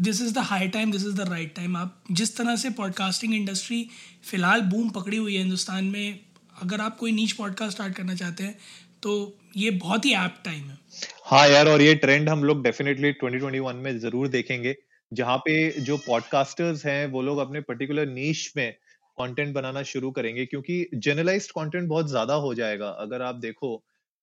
this 0.00 0.22
is 0.22 0.32
the 0.32 0.38
high 0.38 0.68
time 0.68 0.92
this 0.92 1.02
is 1.02 1.14
the 1.14 1.20
right 1.20 1.54
time 1.54 1.76
आप 1.76 2.04
जिस 2.12 2.36
तरह 2.36 2.56
से 2.56 2.70
पॉडकास्टिंग 2.70 3.34
इंडस्ट्री 3.34 3.90
फ़िलहाल 4.24 4.60
बूम 4.60 4.90
पकड़ी 4.90 5.16
हुई 5.16 5.34
है 5.34 5.40
हिंदुस्तान 5.40 5.84
में, 5.84 6.20
अगर 6.62 6.80
आप 6.80 6.96
कोई 6.98 7.12
नीच 7.12 7.32
पॉडकास्ट 7.32 7.72
स्टार्ट 7.72 7.94
करना 7.94 8.14
चाहते 8.14 8.44
हैं 8.44 8.58
तो 9.04 9.12
ये 9.56 9.70
बहुत 9.72 10.04
ही 10.04 10.12
ऐप 10.14 10.40
टाइम 10.44 10.62
है। 10.62 10.78
हाँ 11.26 11.46
यार, 11.48 11.68
और 11.68 11.82
ये 11.82 11.94
ट्रेंड 11.96 12.28
हम 12.28 12.44
लोग 12.44 12.62
डेफिनेटली 12.62 13.12
2021 13.14 13.76
में 13.76 13.98
ज़रूर 14.00 14.28
देखेंगे, 14.28 14.74
जहाँ 15.12 15.36
पे 15.38 15.70
जो 15.80 15.96
पॉडकास्टर्स 15.98 16.84
हैं, 16.86 17.06
वो 17.06 17.22
लोग 17.22 17.38
अपने 17.38 17.60
पर्टिकुलर 17.62 18.06
नीश 18.08 18.52
में 18.56 18.70
कंटेंट 19.18 19.54
बनाना 19.54 19.82
शुरू 19.84 20.10
करेंगे, 20.10 20.46
क्योंकि 20.46 20.86
जनरलाइज्ड 20.96 21.50
कंटेंट 21.52 21.88
बहुत 21.88 22.08
ज़्यादा 22.08 22.34
हो 22.36 22.54
जाएगा। 22.54 22.88
अगर 23.00 23.22
आप 23.22 23.34
देखो 23.36 23.76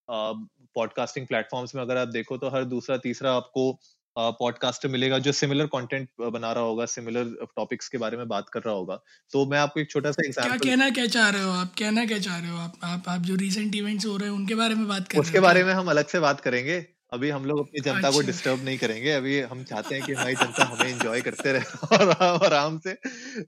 पॉडकास्टिंग 0.07 1.27
प्लेटफॉर्म्स 1.27 1.75
में 1.75 1.81
अगर 1.81 1.97
आप 1.97 2.07
देखो 2.09 2.37
तो 2.37 2.49
हर 2.49 2.63
दूसरा 2.65 2.97
तीसरा 2.99 3.33
आपको 3.33 3.71
पॉडकास्टर 4.15 4.89
मिलेगा 4.89 5.17
जो 5.19 5.31
सिमिलर 5.31 5.65
कंटेंट 5.67 6.07
बना 6.21 6.51
रहा 6.51 6.63
होगा 6.63 6.85
सिमिलर 6.87 7.35
टॉपिक्स 7.55 7.89
के 7.89 7.97
बारे 7.97 8.17
में 8.17 8.27
बात 8.27 8.49
कर 8.49 8.61
रहा 8.61 8.73
होगा। 8.75 8.95
तो 9.33 9.45
मैं 9.45 9.59
आपको 9.59 9.79
एक 9.79 9.91
छोटा 9.91 10.11
सा 10.11 10.25
एग्जांपल 10.27 10.49
क्या 10.49 10.69
कहना 10.69 10.89
क्या 10.89 11.05
चाह 11.07 11.29
रहे 11.29 11.43
हो 11.43 11.51
आप? 11.51 11.73
कहना 11.79 12.05
क्या 12.05 12.19
चाह 12.19 12.37
रहे 12.39 12.49
हो 12.49 12.57
आप? 12.57 12.73
आप 12.83 13.09
आप 13.09 13.21
जो 13.21 13.35
रीसेंट 13.35 13.75
इवेंट्स 13.75 14.05
हो 14.05 14.15
रहे 14.17 14.29
हैं 14.29 14.35
उनके 14.35 14.55
बारे 14.55 14.75
में 14.75 14.87
बात 14.87 15.07
कर 15.07 15.19
उसके 15.19 15.39
बारे 15.39 15.63
में 15.63 15.73
हम 15.73 15.89
अलग 15.89 16.07
से 16.07 16.19
बात 16.19 16.41
करेंगे। 16.41 16.85
अभी 17.13 17.29
हम 17.29 17.45
लोग 17.45 17.59
अपनी 17.59 17.79
जनता 17.81 18.09
को 18.09 18.17
अच्छा। 18.17 18.27
डिस्टर्ब 18.27 18.63
नहीं 18.65 18.77
करेंगे। 18.77 19.11
अभी 19.11 19.39
हम 19.41 19.63
चाहते 19.63 19.95
हैं 19.95 20.03
कि 20.05 20.13
हमारी 20.13 20.35
जनता 20.35 20.65
हमें 20.65 20.89
एंजॉय 20.89 21.21
करते 21.21 21.51
रहे 21.53 21.97
और 21.97 22.43
आराम 22.45 22.77
से। 22.79 22.97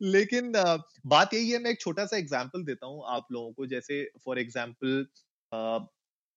लेकिन 0.01 0.51
बात 1.08 1.34
यही 1.34 1.50
है 1.50 1.60
मैं 1.60 1.72
एक 1.72 1.79
छोटा 1.82 2.05
सा 2.05 2.17
एग्ज़ाम्पल 2.17 2.63
देता 2.63 2.86
हूँ 2.86 3.03
आप 3.10 3.27
लोगों 3.32 3.51
को। 3.51 3.65
जैसे 3.67 4.03
फॉर 4.25 4.39
एग्ज़ाम्पल 4.39 5.05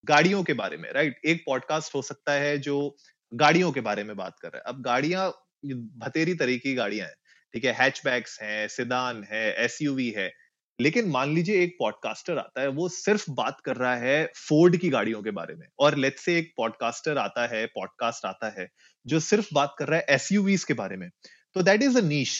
गाड़ियों 0.05 0.43
के 0.43 0.53
बारे 0.55 0.77
में 0.77 0.91
राइट 0.93 1.21
एक 1.27 1.43
पॉडकास्ट 1.47 1.95
हो 1.95 2.03
सकता 2.03 2.33
है 2.33 2.59
जो 2.59 2.77
गाड़ियों 3.33 3.71
के 3.73 3.81
बारे 3.81 4.05
में 4.05 4.17
बात 4.17 4.39
कर 4.43 4.49
रहा 4.49 4.59
है। 4.59 4.75
अब 4.75 4.83
गाड़ियाँ 4.83 5.29
भतेरी 5.99 6.35
तरह 6.35 6.57
की 6.57 6.75
गाड़ियाँ 6.75 7.07
हैं, 7.07 7.15
ठीक 7.55 7.65
है? 7.65 7.73
हैचबैक्स 7.73 8.39
हैं 8.43 8.67
सिदान 8.69 9.23
है 9.25 9.45
एसयूवी 9.65 10.09
है, 10.11 10.31
लेकिन 10.79 11.09
मान 11.09 11.35
लीजिए 11.35 11.63
एक 11.63 11.77
पॉडकास्टर 11.79 12.39
आता 12.39 12.61
है, 12.61 12.69
वो 12.69 12.89
सिर्फ़ 12.89 13.31
बात 13.31 13.61
कर 13.65 13.77
रहा 13.77 13.95
है 13.97 14.25
फोर्ड 14.49 14.77
की 14.77 14.89
गाड़ियों 14.89 15.23
के 15.23 15.31
बारे 15.31 15.55
में। 15.55 15.67
और 15.79 15.97
लेट्स 15.97 16.25
से 16.25 16.39
एक 16.39 16.53
पॉडकास्टर 16.57 17.19
आता 17.19 17.47
है 17.47 17.65
पॉडकास्ट 17.67 18.27
आता 18.27 18.49
है, 18.61 18.69
जो 19.07 19.21
सिर्फ़ 19.21 19.49
बात 19.55 19.75
कर 19.79 19.89
रहा 19.89 19.99
है 19.99 20.07
एसयूवीज 20.11 20.65
के 20.65 20.75
बारे 20.75 20.97
में। 20.97 21.09
तो 21.57 21.63
that 21.63 21.83
is 21.83 21.99
a 21.99 22.03
niche 22.03 22.39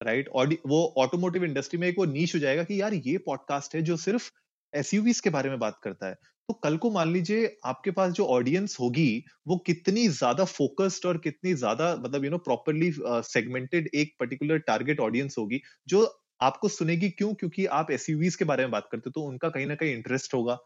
right 0.00 0.28
वो 0.66 0.94
ऑटोमोटिव 0.98 1.44
इंडस्ट्री 1.44 1.78
में 1.80 1.86
एक 1.88 1.94
वो 1.98 2.04
नीश 2.04 2.34
हो 2.34 2.40
जाएगा 2.40 2.62
कि 2.64 2.80
यार 2.80 2.94
ये 2.96 3.16
पॉडकास्ट 3.18 3.74
है 3.74 3.82
जो 3.82 3.96
सिर्फ़ 3.96 4.30
एसयूवीज 4.74 5.20
के 5.20 5.30
बारे 5.30 5.50
में 5.50 5.58
बात 5.58 5.78
करता 5.84 6.08
है। 6.08 6.16
तो 6.50 6.54
कल 6.56 6.76
को 6.76 6.90
मान 6.90 7.12
लीजिए 7.12 7.46
आपके 7.66 7.90
पास 7.92 8.12
जो 8.12 8.24
ऑडियंस 8.28 8.76
होगी, 8.80 9.24
वो 9.46 9.56
कितनी 9.66 10.06
ज़्यादा 10.10 10.44
फोकस्ड 10.46 11.06
और 11.06 11.18
कितनी 11.20 11.52
ज़्यादा 11.54 11.94
मतलब 11.96 12.24
यू 12.24 12.30
नो 12.30 12.38
प्रॉपरली 12.40 12.90
सेगमेंटेड 13.24 13.88
एक 13.94 14.14
पर्टिकुलर 14.20 14.58
टारगेट 14.66 15.00
ऑडियंस 15.00 15.36
होगी, 15.38 15.60
जो 15.88 16.02
आपको 16.40 16.68
सुनेगी 16.70 17.10
क्यों? 17.12 17.32
क्योंकि 17.34 17.66
आप 17.74 17.90
एसयूवीज 17.92 18.36
के 18.36 18.44
बारे 18.44 18.62
में 18.64 18.70
बात 18.72 18.88
करते 18.92 19.08
हो 19.08 19.12
तो 19.12 19.26
उनका 19.26 19.48
कहीं 19.50 19.66
ना 19.66 19.74
कहीं 19.76 19.94
इंटरेस्ट 19.94 20.34
होगा। 20.34 20.58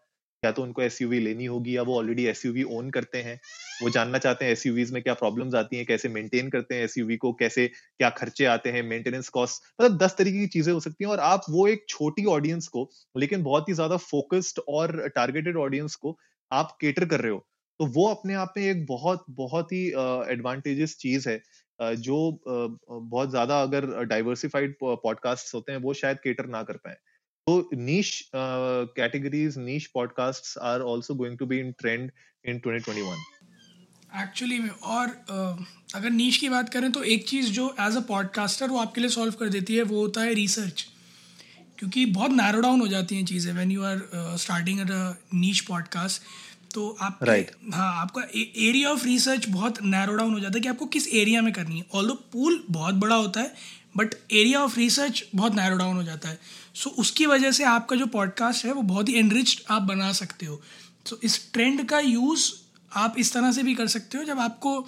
या 0.44 0.50
तो 0.52 0.62
उनको 0.62 0.82
एसयूवी 0.82 1.20
लेनी 1.20 1.44
होगी 1.46 1.76
या 1.76 1.82
वो 1.82 1.96
ऑलरेडी 1.98 2.26
एसयूवी 2.26 2.62
ओन 2.72 2.90
करते 2.90 3.22
हैं 3.22 3.38
वो 3.82 3.90
जानना 3.90 4.18
चाहते 4.18 4.44
हैं 4.44 4.52
एस 4.52 4.90
में 4.92 5.02
क्या 5.02 5.14
प्रॉब्लम्स 5.14 5.54
आती 5.54 5.76
हैं 5.76 5.86
कैसे 5.86 6.08
मेंटेन 6.08 6.50
करते 6.50 6.74
हैं 6.74 6.84
एसयूवी 6.84 7.16
को 7.16 7.32
कैसे 7.32 7.66
क्या 7.68 8.10
खर्चे 8.10 8.44
आते 8.46 8.70
हैं 8.70 8.82
मेंटेनेंस 8.82 9.28
कॉस्ट 9.28 9.62
मतलब 9.80 9.96
दस 9.98 10.14
तरीके 10.18 10.38
की 10.38 10.46
चीज़ें 10.46 10.72
हो 10.72 10.80
सकती 10.80 11.04
हैं 11.04 11.10
और 11.10 11.20
आप 11.20 11.44
वो 11.50 11.66
एक 11.68 11.84
छोटी 11.88 12.24
ऑडियंस 12.28 12.68
को 12.68 12.88
लेकिन 13.16 13.42
बहुत 13.42 13.68
ही 13.68 13.74
ज़्यादा 13.74 13.96
फोकस्ड 14.04 14.60
और 14.68 14.96
टारगेटेड 15.08 15.56
ऑडियंस 15.56 15.94
को 15.96 16.16
आप 16.50 16.76
केटर 16.80 17.04
कर 17.04 17.20
रहे 17.20 17.32
हो 17.32 17.46
तो 17.80 17.86
वो 17.86 18.06
अपने 18.08 18.34
आप 18.34 18.52
में 18.56 18.64
एक 18.64 18.84
बहुत 18.86 19.24
बहुत 19.30 19.72
ही 19.72 19.86
एडवांटेजेस 20.32 20.94
uh, 20.94 21.00
चीज़ 21.00 21.28
है 21.28 21.36
अ, 21.78 21.92
जो 21.94 22.30
अ, 22.32 22.76
बहुत 22.90 23.30
ज़्यादा 23.30 23.62
अगर 23.62 23.86
डाइवर्सिफाइड 24.04 24.74
पॉडकास्ट 24.82 25.54
होते 25.54 25.72
हैं 25.72 25.78
वो 25.80 25.94
शायद 25.94 26.18
केटर 26.18 26.46
ना 26.48 26.62
कर 26.62 26.76
पाए। 26.76 26.96
तो 27.46 27.54
niche 27.78 28.12
uh, 28.32 28.86
categories 28.96 29.56
niche 29.58 29.92
podcasts 29.92 30.56
are 30.62 30.82
also 30.82 31.14
going 31.14 31.36
to 31.36 31.46
be 31.46 31.60
in 31.60 31.74
trend 31.74 32.12
in 32.44 32.60
2021 32.60 33.16
actually 34.12 34.58
में 34.58 34.68
और 34.70 35.08
अ, 35.08 35.66
अगर 35.94 36.10
नीच 36.10 36.36
की 36.36 36.48
बात 36.48 36.68
करें 36.68 36.90
तो 36.92 37.02
एक 37.04 37.26
चीज़ 37.28 37.50
जो 37.52 37.66
एज 37.80 37.96
अ 37.96 38.00
पॉडकास्टर 38.08 38.68
वो 38.68 38.78
आपके 38.78 39.00
लिए 39.00 39.10
सॉल्व 39.10 39.32
कर 39.40 39.48
देती 39.48 39.76
है 39.76 39.82
वो 39.82 40.00
होता 40.00 40.20
है 40.20 40.34
रिसर्च 40.34 40.84
क्योंकि 41.78 42.04
बहुत 42.06 42.30
नैरो 42.30 42.60
डाउन 42.60 42.80
हो 42.80 42.86
जाती 42.88 43.16
हैं 43.16 43.24
चीज़ें 43.26 43.52
when 43.52 43.70
you 43.70 43.82
are 43.82 44.00
starting 44.38 44.80
at 44.80 44.90
a 44.90 45.02
niche 45.34 45.60
podcast 45.60 46.22
तो 46.74 46.88
आप 47.00 47.18
Right. 47.28 47.50
हाँ 47.74 47.90
आपका 48.00 48.22
एरिया 48.36 48.90
ऑफ़ 48.90 49.04
रिसर्च 49.04 49.48
बहुत 49.48 49.82
नैरो 49.82 50.14
डाउन 50.14 50.32
हो 50.34 50.40
जाता 50.40 50.56
है 50.56 50.60
कि 50.60 50.68
आपको 50.68 50.86
किस 50.96 51.08
एरिया 51.14 51.42
में 51.42 51.52
करनी 51.52 51.78
है. 51.78 51.84
ऑल 51.94 52.10
पूल 52.32 52.62
बहुत 52.70 52.94
बड़ा 53.04 53.16
होता 53.16 53.40
है 53.40 53.52
बट 53.96 54.14
एरिया 54.32 54.60
ऑफ़ 54.60 54.78
रिसर्च 54.78 55.24
बहुत 55.34 55.54
नैरो 55.54 55.76
डाउन 55.76 55.96
हो 55.96 56.02
जाता 56.02 56.28
है। 56.28 56.38
सो 56.74 56.90
so, 56.90 56.96
उसकी 56.96 57.26
वजह 57.26 57.52
से 57.52 57.64
आपका 57.64 57.96
जो 57.96 58.06
पॉडकास्ट 58.06 58.64
है 58.64 58.72
वो 58.72 58.82
बहुत 58.82 59.08
ही 59.08 59.14
एनरिच्ड 59.14 59.60
आप 59.70 59.82
बना 59.82 60.12
सकते 60.12 60.46
हो। 60.46 60.62
सो 61.06 61.20
इस 61.22 61.52
ट्रेंड 61.52 61.88
का 61.88 61.98
यूज़ 62.00 62.52
आप 62.96 63.14
इस 63.18 63.32
तरह 63.32 63.52
से 63.52 63.62
भी 63.62 63.74
कर 63.74 63.86
सकते 63.86 64.18
हो 64.18 64.24
जब 64.24 64.38
आपको 64.38 64.86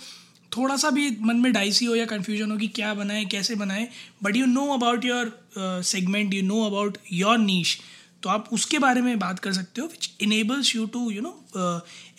थोड़ा 0.57 0.77
सा 0.77 0.91
भी 0.91 1.17
मन 1.21 1.37
में 1.37 1.53
डाइसी 1.53 1.85
हो 1.85 1.95
या 1.95 2.05
कन्फ्यूज़न 2.07 2.51
हो 2.51 2.57
कि 2.57 2.69
क्या 2.69 2.95
बनाए 2.95 3.25
कैसे 3.25 3.55
बनाए 3.55 3.89
but 4.23 4.37
you 4.37 4.47
know 4.47 4.67
about 4.67 5.05
your 5.05 5.47
segment 5.83 6.35
you 6.35 6.43
know 6.43 6.65
about 6.65 6.99
your 7.13 7.39
niche 7.39 7.79
तो 8.23 8.29
आप 8.29 8.49
उसके 8.53 8.79
बारे 8.79 9.01
में 9.01 9.19
बात 9.19 9.39
कर 9.39 9.53
सकते 9.53 9.81
हो 9.81 9.87
which 9.87 10.11
enables 10.21 10.77
you 10.77 10.87
to 10.87 11.11
you 11.11 11.23
know 11.23 11.45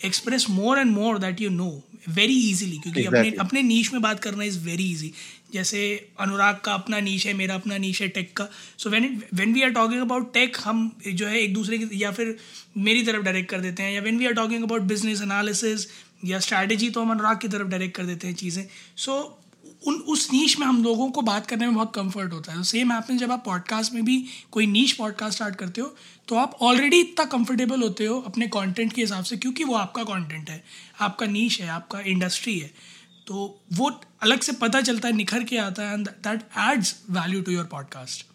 express 0.04 0.46
more 0.50 0.78
and 0.78 0.92
more 0.92 1.18
that 1.18 1.40
you 1.40 1.50
know 1.50 1.84
very 2.08 2.50
easily 2.50 2.78
क्योंकि 2.78 3.04
अपने 3.04 3.20
Exactly. 3.20 3.46
अपने 3.46 3.62
नीश 3.62 3.92
में 3.92 4.02
बात 4.02 4.20
करना 4.20 4.44
इज़ 4.44 4.58
वेरी 4.58 4.90
इजी 4.90 5.12
जैसे 5.52 5.80
अनुराग 6.20 6.60
का 6.64 6.72
अपना 6.74 7.00
नीच 7.00 7.26
है 7.26 7.32
मेरा 7.34 7.54
अपना 7.54 7.76
नीच 7.78 8.00
है 8.02 8.08
टेक 8.08 8.36
का। 8.36 8.48
So 8.78 8.90
when 8.90 9.22
when 9.34 9.52
we 9.54 9.62
are 9.62 9.70
talking 9.70 10.00
about 10.00 10.32
tech 10.34 10.56
हम 10.60 10.90
जो 11.06 11.26
है 11.26 11.40
एक 11.40 11.54
दूसरे 11.54 11.78
की 11.78 12.02
या 12.02 12.10
फिर 12.12 12.36
मेरी 12.78 13.02
तरफ़ 13.02 13.22
डायरेक्ट 13.22 13.50
कर 13.50 13.60
देते 13.60 13.82
हैं 13.82 13.92
या 13.92 14.00
when 14.02 14.18
we 14.18 14.26
are 14.26 14.34
talking 14.34 14.64
about 14.64 14.82
business 14.84 15.22
analysis 15.22 15.86
या 16.24 16.38
स्ट्रैटेजी 16.40 16.90
तो 16.90 17.02
हम 17.02 17.10
अनुराग 17.10 17.38
की 17.38 17.48
तरफ़ 17.48 17.68
डायरेक्ट 17.68 17.96
कर 17.96 18.04
देते 18.04 18.26
हैं 18.26 18.34
चीज़ें। 18.34 18.64
सो 18.96 19.12
so, 19.12 19.44
उन 19.86 19.94
उस 20.12 20.28
नीच 20.32 20.58
में 20.58 20.66
हम 20.66 20.82
लोगों 20.84 21.08
को 21.10 21.22
बात 21.22 21.46
करने 21.46 21.66
में 21.66 21.74
बहुत 21.74 21.92
कंफर्ट 21.94 22.32
होता 22.32 22.52
है। 22.52 22.62
सेम 22.62 22.92
हैपन 22.92 23.18
जब 23.18 23.32
आप 23.32 23.42
पॉडकास्ट 23.44 23.92
में 23.92 24.04
भी 24.04 24.16
कोई 24.50 24.66
नीच 24.66 24.92
पॉडकास्ट 24.92 25.36
स्टार्ट 25.36 25.56
करते 25.56 25.80
हो 25.80 25.94
तो 26.28 26.36
आप 26.36 26.56
ऑलरेडी 26.60 27.00
इतना 27.00 27.24
कंफर्टेबल 27.26 27.82
होते 27.82 28.06
हो 28.06 28.18
अपने 28.20 28.46
कंटेंट 28.48 28.92
के 28.92 29.00
हिसाब 29.00 29.24
से 29.24 29.36
क्योंकि 29.36 29.64
वो 29.64 29.74
आपका 29.74 30.02
कंटेंट 30.04 30.50
है 30.50 30.62
आपका 31.00 31.26
नीच 31.26 31.60
है 31.60 31.68
आपका 31.68 32.00
इंडस्ट्री 32.06 32.58
है। 32.58 32.70
तो 33.28 33.44
वो 33.74 33.90
अलग 34.22 34.40
से 34.40 34.52
पता 34.60 34.80
चलता 34.80 35.08
है, 35.08 35.14
निखर 35.14 35.44
के 35.44 35.58
आता 35.58 35.88
है 35.88 35.94
and 35.94 36.08
that 36.26 36.42
adds 36.58 36.94
value 37.10 37.42
to 37.42 37.52
your 37.52 37.64
podcast 37.72 38.26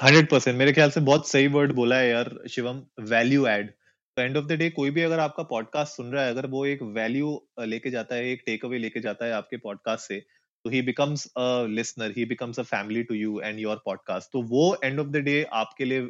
hundred 0.00 0.28
percent. 0.30 0.56
मेरे 0.58 0.72
ख्याल 0.72 0.90
से 0.90 1.00
बहुत 1.00 1.28
सही 1.28 1.46
वर्ड 1.48 1.72
बोला 1.74 1.96
है 1.98 2.08
यार 2.08 2.30
Shivam 2.50 2.82
value 3.08 3.46
add 3.46 3.72
end 4.16 4.36
of 4.36 4.44
the 4.44 4.52
day 4.52 4.68
कोई 4.70 4.90
भी 4.90 5.02
अगर 5.02 5.18
आपका 5.18 5.42
पॉडकास्ट 5.42 5.96
सुन 5.96 6.10
रहा 6.12 6.24
है, 6.24 6.30
अगर 6.30 6.46
वो 6.46 6.64
एक 6.66 6.82
वैल्यू 6.82 7.30
लेके 7.60 7.90
जाता 7.90 8.14
है, 8.14 8.28
एक 8.28 8.42
टेक 8.46 8.64
अवे 8.64 8.78
लेके 8.78 9.00
जाता 9.00 9.26
है 9.26 9.32
आपके 9.32 9.56
पॉडकास्ट 9.56 10.08
से 10.08 10.20
तो 10.64 10.70
ही 10.70 10.80
becomes 10.82 11.26
a 11.26 11.66
listener 11.70 12.12
he 12.16 12.24
becomes 12.24 12.60
a 12.60 12.62
family 12.64 13.02
to 13.02 13.14
you 13.14 13.40
and 13.40 13.58
your 13.60 13.82
podcast 13.84 14.28
तो 14.32 14.42
वो 14.42 14.64
एंड 14.84 15.00
ऑफ़ 15.00 15.08
द 15.08 15.16
डे 15.26 15.42
आपके 15.52 15.84
लिए 15.84 16.08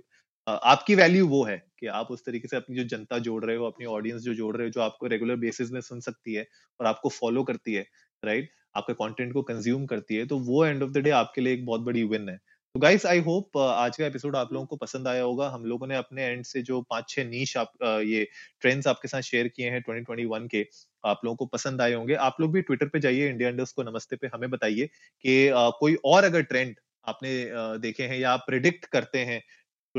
आपकी 0.48 0.94
वैल्यू 0.94 1.26
वो 1.28 1.42
है 1.44 1.56
कि 1.78 1.86
आप 1.88 2.10
उस 2.10 2.24
तरीके 2.26 2.48
से 2.48 2.56
अपनी 2.56 2.76
जो 2.76 2.84
जनता 2.88 3.18
जोड़ 3.20 3.44
रहे 3.44 3.56
हो, 3.56 3.66
अपनी 3.66 3.86
ऑडियंस 3.88 4.22
जो 4.22 4.34
जोड़ 4.34 4.56
रहे 4.56 4.66
हो, 4.66 4.70
जो 4.72 4.80
आपको 4.80 5.06
रेगुलर 5.06 5.36
बेसिस 5.38 5.70
में 5.72 5.80
सुन 5.82 6.00
सकती 6.00 6.34
है 6.34 6.46
और 6.80 6.86
आपको 6.86 7.08
फॉलो 7.10 7.42
करती 7.44 7.74
है 7.74 7.86
राइट 8.22 8.50
आपके 8.76 8.92
कंटेंट 8.94 9.32
को 9.32 9.42
कंज्यूम 9.44 9.86
करती 9.86 10.16
है 10.16 10.26
तो 10.26 10.38
वो 10.40 10.64
एंड 10.66 10.82
ऑफ़ 10.82 10.90
द 10.90 10.98
डे 10.98 11.10
आपके 11.12 11.40
लिए 11.40 11.52
एक 11.54 11.64
बहुत 11.66 11.80
बड़ी 11.82 12.02
विन 12.04 12.28
है। 12.28 12.36
तो 12.74 12.80
गाइस 12.80 13.04
आई 13.06 13.20
होप 13.20 13.56
आज 13.58 13.96
का 13.96 14.06
एपिसोड 14.06 14.36
आप 14.36 14.52
लोगों 14.52 14.66
को 14.66 14.76
पसंद 14.76 15.08
आया 15.08 15.22
होगा। 15.22 15.48
हम 15.50 15.64
लोगों 15.64 15.86
ने 15.86 15.96
अपने 15.96 16.24
एंड 16.24 16.44
से 16.44 16.62
जो 16.62 16.80
पाँच 16.90 17.08
छह 17.10 17.24
नीच 17.26 17.56
आप 17.56 17.72
ये 17.82 18.26
ट्रेंड्स 18.62 18.86
आपके 18.86 19.08
साथ 19.08 19.22
शेयर 19.22 19.48
किए 19.48 19.70
हैं 19.70 19.82
2021 19.82 20.48
के, 20.48 20.64
आप 21.04 21.20
लोगों 21.24 21.36
को 21.36 21.46
पसंद 21.48 21.80
आए 21.82 21.92
होंगे। 21.94 22.14
आप 22.16 22.36
लोग 22.40 22.52
भी 22.52 22.62
ट्विटर 22.62 22.88
पे 22.88 23.00
जाइए 23.00 23.28
इंडिया 23.28 23.48
इंडस्ट 23.50 23.76
को 23.76 23.82
नमस्ते 23.82 24.16
पे 24.16 24.30
हमें 24.34 24.50
बताइए 24.50 24.86
कि 25.24 25.50
कोई 25.80 25.96
और 26.06 26.24
अगर 26.24 26.42
ट्रेंड 26.44 26.74
आपने 27.06 27.30
देखे 27.80 28.02
हैं 28.04 28.18
या 28.18 28.30
आप 28.32 28.44
प्रिडिक्ट 28.46 28.84
करते 28.86 29.18
हैं 29.20 29.42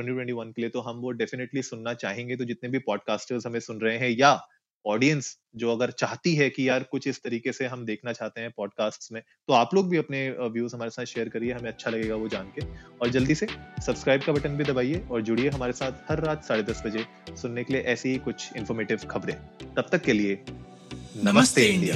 2021 0.02 0.54
के 0.54 0.62
लिए 0.62 0.70
तो 0.70 0.82
हम 0.82 0.98
वो 0.98 1.12
डेफिनेटली 1.14 1.62
सुनना 1.64 1.94
चाहेंगे। 1.96 2.36
तो 2.36 2.46
जितने 2.46 2.70
भी 2.70 2.80
पॉडकास्टर्स 2.80 3.46
हमें 3.48 3.60
सुन 3.60 3.82
रहे 3.82 3.98
हैं 3.98 4.10
या 4.10 4.40
ऑडियंस 4.86 5.38
जो 5.56 5.72
अगर 5.72 5.92
चाहती 5.92 6.34
है 6.36 6.50
कि 6.50 6.68
यार 6.70 6.84
कुछ 6.84 7.08
इस 7.08 7.22
तरीके 7.24 7.52
से 7.54 7.66
हम 7.66 7.86
देखना 7.86 8.12
चाहते 8.14 8.42
हैं 8.42 8.52
पॉडकास्ट 8.58 9.12
में 9.14 9.22
तो 9.22 9.54
आप 9.54 9.74
लोग 9.74 9.90
भी 9.90 9.98
अपने 9.98 10.30
व्यूज़ 10.30 10.76
हमारे 10.76 10.92
साथ 10.92 11.06
शेयर 11.06 11.30
करिए, 11.30 11.52
हमें 11.52 11.70
अच्छा 11.70 11.92
लगेगा 11.92 12.16
वो 12.16 12.28
जान 12.28 12.52
के। 12.56 12.66
और 13.02 13.10
जल्दी 13.10 13.36
से 13.36 13.48
सब्सक्राइब 13.86 14.22
का 14.22 14.34
बटन 14.34 14.58
भी 14.58 14.64
दबाइए 14.64 15.04
और 15.12 15.22
जुड़िए 15.22 15.50
हमारे 15.50 15.74
साथ 15.74 15.92
हर 16.10 16.24
रात 16.24 16.46
साढ़े 16.46 16.64
दस 16.64 16.82
बजे 16.86 17.06
सुनने 17.36 17.64
के 17.64 17.74
लिए 17.74 17.82
ऐसी 17.84 18.10
ही 18.10 18.18
कुछ 18.20 18.50
इन्फॉर्मेटिव 18.58 18.98
खबरें। 19.12 19.36
तब 19.76 19.90
तक 19.92 20.02
के 20.02 20.14
लिए 20.14 20.44
नमस्ते, 21.24 21.66
इंडिया। 21.66 21.96